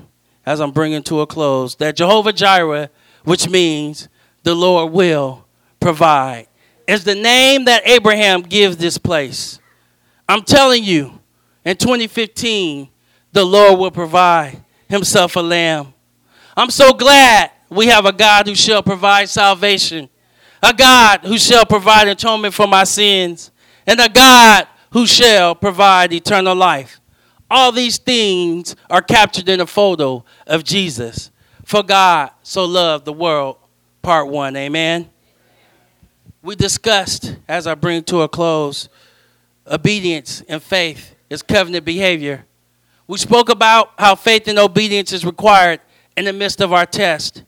as 0.46 0.60
I'm 0.60 0.72
bringing 0.72 1.02
to 1.04 1.22
a 1.22 1.28
close, 1.28 1.76
that 1.76 1.96
Jehovah 1.96 2.34
Jireh, 2.34 2.90
which 3.24 3.50
means 3.50 4.10
the 4.44 4.54
Lord 4.54 4.94
will 4.94 5.46
provide, 5.80 6.48
is 6.88 7.04
the 7.04 7.16
name 7.16 7.66
that 7.66 7.88
Abraham 7.88 8.44
gives 8.44 8.78
this 8.78 9.00
place. 9.00 9.60
I'm 10.30 10.44
telling 10.44 10.84
you, 10.84 11.20
in 11.64 11.78
2015, 11.78 12.90
the 13.32 13.44
Lord 13.44 13.80
will 13.80 13.92
provide 13.92 14.64
himself 14.88 15.36
a 15.36 15.42
lamb. 15.42 15.94
I'm 16.56 16.70
so 16.70 16.94
glad 16.94 17.50
we 17.70 17.88
have 17.88 18.06
a 18.06 18.14
God 18.14 18.48
who 18.48 18.54
shall 18.54 18.84
provide 18.84 19.30
salvation, 19.30 20.10
a 20.62 20.74
God 20.74 21.22
who 21.22 21.40
shall 21.40 21.66
provide 21.66 22.08
atonement 22.08 22.54
for 22.54 22.68
my 22.68 22.84
sins, 22.84 23.50
and 23.88 24.00
a 24.00 24.10
God 24.10 24.68
who 24.92 25.08
shall 25.08 25.56
provide 25.56 26.14
eternal 26.14 26.56
life. 26.56 27.00
All 27.50 27.72
these 27.72 27.98
things 27.98 28.76
are 28.90 29.02
captured 29.02 29.50
in 29.50 29.60
a 29.60 29.68
photo 29.68 30.24
of 30.48 30.64
Jesus. 30.64 31.32
For 31.64 31.84
God 31.84 32.32
so 32.44 32.66
loved 32.66 33.06
the 33.06 33.14
world, 33.14 33.58
part 34.02 34.28
one. 34.28 34.56
Amen. 34.56 35.10
We 36.42 36.56
discussed, 36.56 37.38
as 37.48 37.66
I 37.66 37.76
bring 37.76 38.04
to 38.04 38.22
a 38.22 38.30
close, 38.30 38.90
obedience 39.66 40.44
and 40.48 40.62
faith 40.62 41.16
is 41.30 41.42
covenant 41.42 41.86
behavior. 41.86 42.46
We 43.08 43.18
spoke 43.18 43.50
about 43.50 43.92
how 43.98 44.16
faith 44.16 44.48
and 44.48 44.60
obedience 44.60 45.12
is 45.12 45.26
required 45.26 45.82
in 46.16 46.26
the 46.26 46.34
midst 46.34 46.62
of 46.62 46.74
our 46.74 46.86
test. 46.86 47.44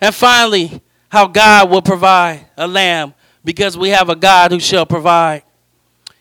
And 0.00 0.14
finally, 0.14 0.82
how 1.10 1.26
God 1.26 1.70
will 1.70 1.82
provide 1.82 2.46
a 2.56 2.66
lamb 2.66 3.14
because 3.44 3.76
we 3.76 3.90
have 3.90 4.08
a 4.08 4.16
God 4.16 4.50
who 4.50 4.60
shall 4.60 4.86
provide. 4.86 5.42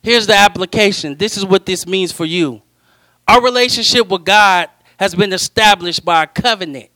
Here's 0.01 0.27
the 0.27 0.35
application. 0.35 1.15
This 1.17 1.37
is 1.37 1.45
what 1.45 1.65
this 1.65 1.85
means 1.85 2.11
for 2.11 2.25
you. 2.25 2.61
Our 3.27 3.41
relationship 3.41 4.07
with 4.07 4.25
God 4.25 4.69
has 4.97 5.15
been 5.15 5.33
established 5.33 6.03
by 6.03 6.23
a 6.23 6.27
covenant, 6.27 6.89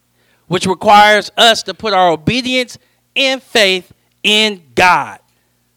which 0.48 0.66
requires 0.66 1.32
us 1.38 1.64
to 1.64 1.74
put 1.74 1.94
our 1.94 2.12
obedience 2.12 2.78
and 3.16 3.42
faith 3.42 3.92
in 4.24 4.62
God, 4.76 5.20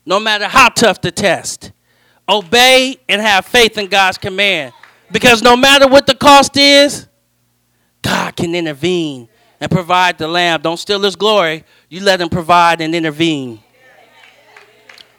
no 0.05 0.18
matter 0.18 0.46
how 0.46 0.68
tough 0.68 1.01
the 1.01 1.11
test. 1.11 1.72
Obey 2.28 2.99
and 3.09 3.22
have 3.22 3.46
faith 3.46 3.78
in 3.78 3.86
God's 3.86 4.18
command. 4.18 4.74
Because 5.11 5.42
no 5.42 5.57
matter 5.57 5.88
what 5.88 6.07
the 6.07 6.14
cost 6.14 6.57
is, 6.57 7.07
God 8.03 8.36
can 8.36 8.55
intervene 8.55 9.28
and 9.61 9.70
provide 9.70 10.18
the 10.18 10.28
lamb. 10.28 10.61
Don't 10.61 10.76
steal 10.76 11.01
his 11.03 11.16
glory. 11.16 11.64
You 11.88 12.01
let 12.01 12.20
him 12.20 12.28
provide 12.28 12.80
and 12.80 12.94
intervene. 12.94 13.61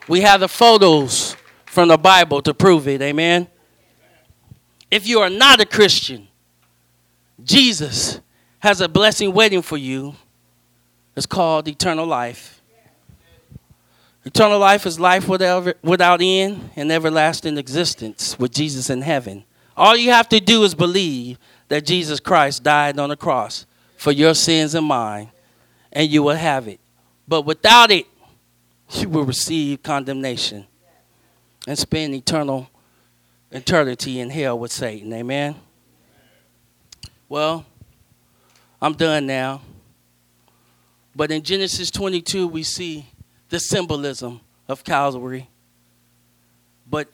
We 0.07 0.21
have 0.21 0.39
the 0.39 0.47
photos 0.47 1.35
from 1.65 1.87
the 1.87 1.97
Bible 1.97 2.41
to 2.43 2.53
prove 2.53 2.87
it. 2.87 3.01
Amen. 3.01 3.47
If 4.91 5.07
you 5.07 5.19
are 5.19 5.29
not 5.29 5.61
a 5.61 5.65
Christian, 5.65 6.27
Jesus 7.43 8.19
has 8.59 8.81
a 8.81 8.89
blessing 8.89 9.33
waiting 9.33 9.61
for 9.61 9.77
you. 9.77 10.15
It's 11.15 11.25
called 11.25 11.67
eternal 11.67 12.05
life. 12.05 12.61
Eternal 14.25 14.59
life 14.59 14.85
is 14.85 14.99
life 14.99 15.27
without, 15.27 15.75
without 15.83 16.21
end 16.21 16.69
and 16.75 16.91
everlasting 16.91 17.57
existence 17.57 18.37
with 18.37 18.51
Jesus 18.51 18.89
in 18.89 19.01
heaven. 19.01 19.43
All 19.77 19.95
you 19.95 20.11
have 20.11 20.27
to 20.29 20.39
do 20.39 20.63
is 20.63 20.75
believe 20.75 21.37
that 21.69 21.85
Jesus 21.85 22.19
Christ 22.19 22.63
died 22.63 22.99
on 22.99 23.09
the 23.09 23.15
cross 23.15 23.65
for 23.95 24.11
your 24.11 24.33
sins 24.33 24.75
and 24.75 24.85
mine, 24.85 25.29
and 25.91 26.09
you 26.09 26.23
will 26.23 26.35
have 26.35 26.67
it. 26.67 26.79
But 27.27 27.43
without 27.43 27.91
it, 27.91 28.05
you 28.91 29.07
will 29.07 29.23
receive 29.23 29.83
condemnation 29.83 30.65
and 31.67 31.77
spend 31.77 32.13
eternal 32.13 32.69
eternity 33.51 34.19
in 34.19 34.29
hell 34.29 34.57
with 34.57 34.71
Satan. 34.71 35.11
Amen. 35.13 35.55
Well, 37.27 37.65
I'm 38.81 38.93
done 38.93 39.25
now. 39.25 39.61
But 41.15 41.31
in 41.31 41.41
Genesis 41.41 41.91
22, 41.91 42.47
we 42.47 42.63
see 42.63 43.05
the 43.49 43.59
symbolism 43.59 44.41
of 44.67 44.83
Calvary. 44.83 45.49
But 46.89 47.09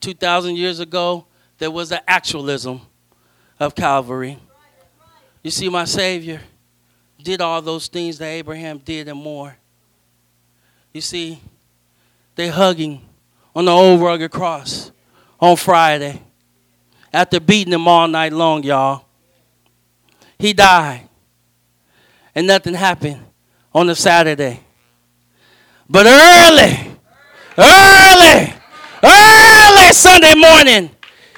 2,000 0.00 0.56
years 0.56 0.80
ago, 0.80 1.26
there 1.58 1.70
was 1.70 1.88
the 1.90 2.10
actualism 2.10 2.80
of 3.60 3.74
Calvary. 3.74 4.38
You 5.42 5.50
see, 5.50 5.68
my 5.68 5.84
Savior 5.84 6.40
did 7.22 7.40
all 7.40 7.62
those 7.62 7.88
things 7.88 8.18
that 8.18 8.26
Abraham 8.26 8.78
did 8.78 9.08
and 9.08 9.18
more. 9.18 9.56
You 10.92 11.00
see, 11.00 11.40
they 12.34 12.48
hugging 12.48 13.02
on 13.54 13.66
the 13.66 13.70
old 13.70 14.00
rugged 14.00 14.30
cross 14.30 14.90
on 15.44 15.56
Friday 15.56 16.18
after 17.12 17.38
beating 17.38 17.74
him 17.74 17.86
all 17.86 18.08
night 18.08 18.32
long, 18.32 18.62
y'all. 18.62 19.04
He 20.38 20.54
died, 20.54 21.06
and 22.34 22.46
nothing 22.46 22.72
happened 22.72 23.22
on 23.74 23.86
the 23.86 23.94
Saturday. 23.94 24.60
But 25.88 26.06
early, 26.06 26.96
early, 27.58 28.54
early 29.02 29.92
Sunday 29.92 30.34
morning, 30.34 30.90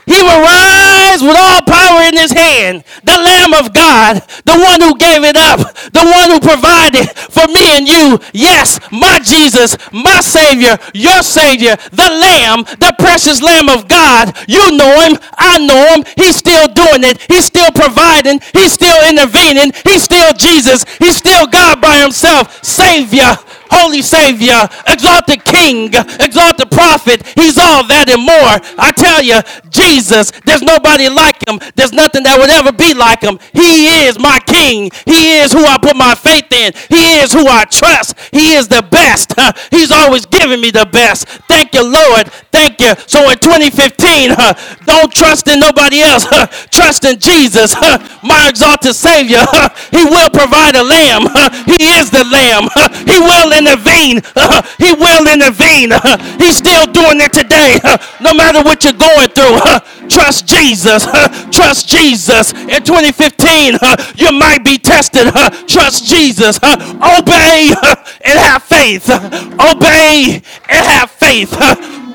he 0.07 0.23
will 0.23 0.41
rise 0.41 1.21
with 1.21 1.37
all 1.37 1.63
power 1.63 1.76
in 2.03 2.17
his 2.17 2.33
hand. 2.33 2.85
The 3.05 3.19
Lamb 3.19 3.55
of 3.55 3.73
God, 3.73 4.23
the 4.45 4.59
one 4.59 4.81
who 4.81 4.97
gave 4.97 5.25
it 5.25 5.37
up, 5.37 5.61
the 5.93 6.05
one 6.05 6.31
who 6.31 6.41
provided 6.41 7.09
for 7.31 7.47
me 7.49 7.77
and 7.77 7.89
you. 7.89 8.19
Yes, 8.33 8.81
my 8.91 9.19
Jesus, 9.19 9.77
my 9.93 10.21
Savior, 10.21 10.79
your 10.95 11.23
Savior, 11.23 11.77
the 11.93 12.11
Lamb, 12.11 12.65
the 12.79 12.95
precious 12.99 13.43
Lamb 13.43 13.69
of 13.69 13.89
God. 13.89 14.37
You 14.49 14.77
know 14.77 15.01
him. 15.09 15.19
I 15.37 15.59
know 15.59 15.95
him. 15.95 16.05
He's 16.17 16.37
still 16.37 16.69
doing 16.69 17.05
it. 17.05 17.21
He's 17.29 17.45
still 17.45 17.71
providing. 17.73 18.41
He's 18.53 18.73
still 18.73 19.09
intervening. 19.09 19.73
He's 19.85 20.03
still 20.03 20.33
Jesus. 20.35 20.85
He's 20.99 21.17
still 21.17 21.47
God 21.47 21.81
by 21.81 21.99
himself. 21.99 22.65
Savior 22.65 23.37
holy 23.71 24.03
Savior, 24.03 24.69
exalt 24.87 25.27
the 25.27 25.37
King, 25.37 25.93
exalt 26.21 26.59
the 26.59 26.67
prophet. 26.67 27.27
He's 27.35 27.59
all 27.59 27.87
that 27.87 28.09
and 28.09 28.23
more. 28.23 28.57
I 28.79 28.93
tell 28.93 29.23
you, 29.23 29.41
Jesus, 29.71 30.31
there's 30.45 30.63
nobody 30.63 31.09
like 31.09 31.47
him. 31.49 31.61
There's 31.75 31.93
nothing 31.93 32.23
that 32.25 32.39
would 32.39 32.51
ever 32.51 32.73
be 32.73 32.95
like 32.95 33.23
him. 33.23 33.39
He 33.53 34.07
is 34.07 34.19
my 34.19 34.39
King. 34.47 34.91
He 35.05 35.39
is 35.39 35.53
who 35.53 35.65
I 35.65 35.79
put 35.79 35.97
my 35.97 36.15
faith 36.15 36.51
in. 36.53 36.73
He 36.89 37.21
is 37.21 37.33
who 37.33 37.47
I 37.47 37.65
trust. 37.65 38.19
He 38.33 38.55
is 38.55 38.69
the 38.69 38.83
best. 38.83 39.35
He's 39.71 39.91
always 39.91 40.27
giving 40.27 40.61
me 40.61 40.71
the 40.71 40.87
best. 40.87 41.29
Thank 41.49 41.75
you, 41.75 41.85
Lord. 41.85 42.33
Thank 42.53 42.81
you. 42.81 42.95
So 43.07 43.31
in 43.31 43.39
2015, 43.39 44.35
don't 44.85 45.13
trust 45.13 45.49
in 45.49 45.61
nobody 45.61 46.01
else. 46.01 46.27
Trust 46.71 47.05
in 47.05 47.19
Jesus, 47.19 47.75
my 48.23 48.49
exalted 48.49 48.95
Savior. 48.95 49.45
He 49.91 50.05
will 50.05 50.31
provide 50.31 50.75
a 50.77 50.83
lamb. 50.83 51.29
He 51.79 51.85
is 51.97 52.11
the 52.11 52.25
lamb. 52.25 52.69
He 53.07 53.19
will 53.19 53.53
intervene. 53.59 54.23
He 54.79 54.93
will 54.93 55.27
intervene. 55.27 55.93
He's 56.39 56.57
still 56.59 56.87
doing 56.87 57.21
it 57.21 57.33
today. 57.33 57.79
No 58.21 58.33
matter 58.35 58.63
what 58.63 58.83
you're 58.83 58.93
going 58.93 59.29
through, 59.29 59.59
trust 60.09 60.47
Jesus. 60.47 61.05
trust 61.51 61.89
Jesus. 61.89 62.53
In 62.53 62.83
2015, 62.83 63.79
you 64.17 64.33
might 64.33 64.65
be 64.65 64.79
tested. 64.79 65.33
trust 65.69 66.07
Jesus. 66.07 66.59
obey 66.63 67.73
and 68.25 68.39
have 68.39 68.63
faith. 68.63 69.09
obey 69.11 70.43
and 70.69 70.87
have 70.87 71.11
faith. 71.11 71.51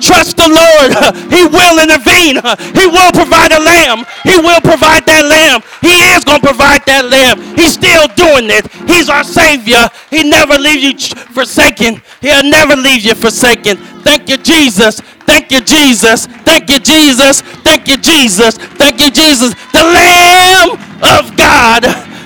Trust 0.02 0.38
the 0.38 0.50
Lord. 0.50 0.90
He 1.30 1.46
will 1.46 1.78
intervene. 1.78 2.42
He 2.74 2.88
will 2.90 3.12
provide 3.14 3.54
a 3.54 3.62
lamb. 3.62 4.04
He 4.24 4.36
will 4.42 4.60
provide 4.60 5.06
that 5.06 5.26
lamb. 5.30 5.62
He 5.80 5.94
is 6.18 6.26
going 6.26 6.42
to 6.42 6.48
provide 6.48 6.84
that 6.90 7.06
lamb. 7.06 7.38
He's 7.56 7.74
still 7.78 8.10
doing 8.18 8.50
it. 8.50 8.66
He's 8.90 9.10
our 9.10 9.24
Savior. 9.24 9.88
He 10.10 10.28
never 10.28 10.58
leaves 10.58 10.82
you 10.82 10.94
forsaken. 11.32 12.02
He'll 12.22 12.44
never 12.44 12.76
leave 12.76 13.04
you 13.04 13.16
forsaken. 13.16 13.78
Thank 14.04 14.30
you, 14.30 14.38
Jesus. 14.38 15.02
Thank 15.28 15.52
you, 15.52 15.62
Jesus. 15.62 16.28
Thank 16.28 16.70
you, 16.70 16.80
Jesus. 16.80 17.42
Thank 17.42 17.88
you, 17.90 17.98
Jesus. 17.98 18.58
Thank 18.58 19.02
you, 19.02 19.12
Jesus. 19.12 19.54
The 19.74 19.84
Lamb 19.84 20.72
of 21.04 21.38
God. 21.38 21.84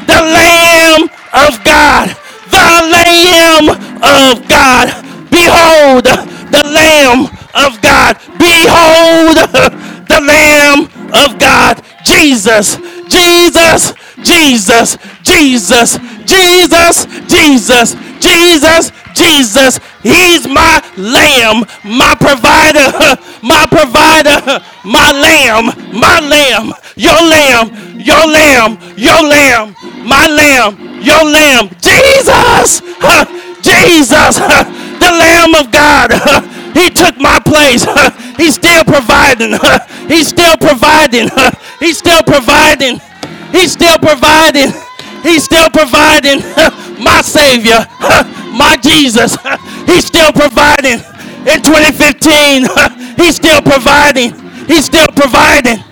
The 0.08 0.22
Lamb 0.22 1.04
of 1.34 1.64
God. 1.66 2.10
The 2.52 2.68
Lamb 2.94 3.70
of 4.04 4.48
God. 4.50 4.88
Behold 5.32 6.06
the 6.52 6.64
Lamb 6.64 7.26
of 7.56 7.82
God. 7.82 8.18
Behold 8.40 9.38
the 10.10 10.20
Lamb 10.22 10.82
of 11.14 11.40
God. 11.40 11.84
Jesus, 12.06 12.78
Jesus, 13.10 13.94
Jesus, 14.24 14.98
Jesus, 15.24 16.00
Jesus, 16.26 17.06
Jesus, 17.28 17.96
Jesus, 18.26 18.92
Jesus. 19.14 19.80
He's 20.02 20.48
my 20.48 20.82
lamb, 20.98 21.66
my 21.84 22.16
provider, 22.18 22.90
my 23.44 23.66
provider, 23.70 24.64
my 24.84 25.12
lamb, 25.12 25.66
my 25.94 26.20
lamb, 26.20 26.74
your 26.96 27.22
lamb, 27.22 27.70
your 28.00 28.26
lamb, 28.26 28.78
your 28.98 29.22
lamb, 29.22 29.76
my 30.06 30.26
lamb, 30.26 31.02
your 31.02 31.24
lamb. 31.24 31.70
Jesus, 31.80 32.82
Jesus, 33.62 34.36
the 34.38 35.12
Lamb 35.12 35.56
of 35.56 35.72
God. 35.72 36.12
He 36.74 36.90
took 36.90 37.18
my 37.20 37.40
place. 37.40 37.86
He's 38.38 38.56
still 38.56 38.84
providing. 38.84 39.58
He's 40.08 40.28
still 40.28 40.58
providing. 40.58 41.30
He's 41.80 41.98
still 41.98 42.24
providing. 42.24 43.00
He's 43.52 43.72
still 43.72 43.98
providing. 43.98 44.72
He's 45.26 45.44
still 45.44 45.70
providing. 45.70 46.40
My 47.04 47.22
Savior, 47.22 47.86
my 48.56 48.78
Jesus. 48.82 49.36
He's 49.86 50.06
still 50.06 50.32
providing. 50.32 51.00
In 51.46 51.62
2015, 51.62 52.68
He's 53.18 53.36
still 53.36 53.62
providing. 53.62 54.34
He's 54.66 54.86
still 54.86 55.08
providing. 55.16 55.84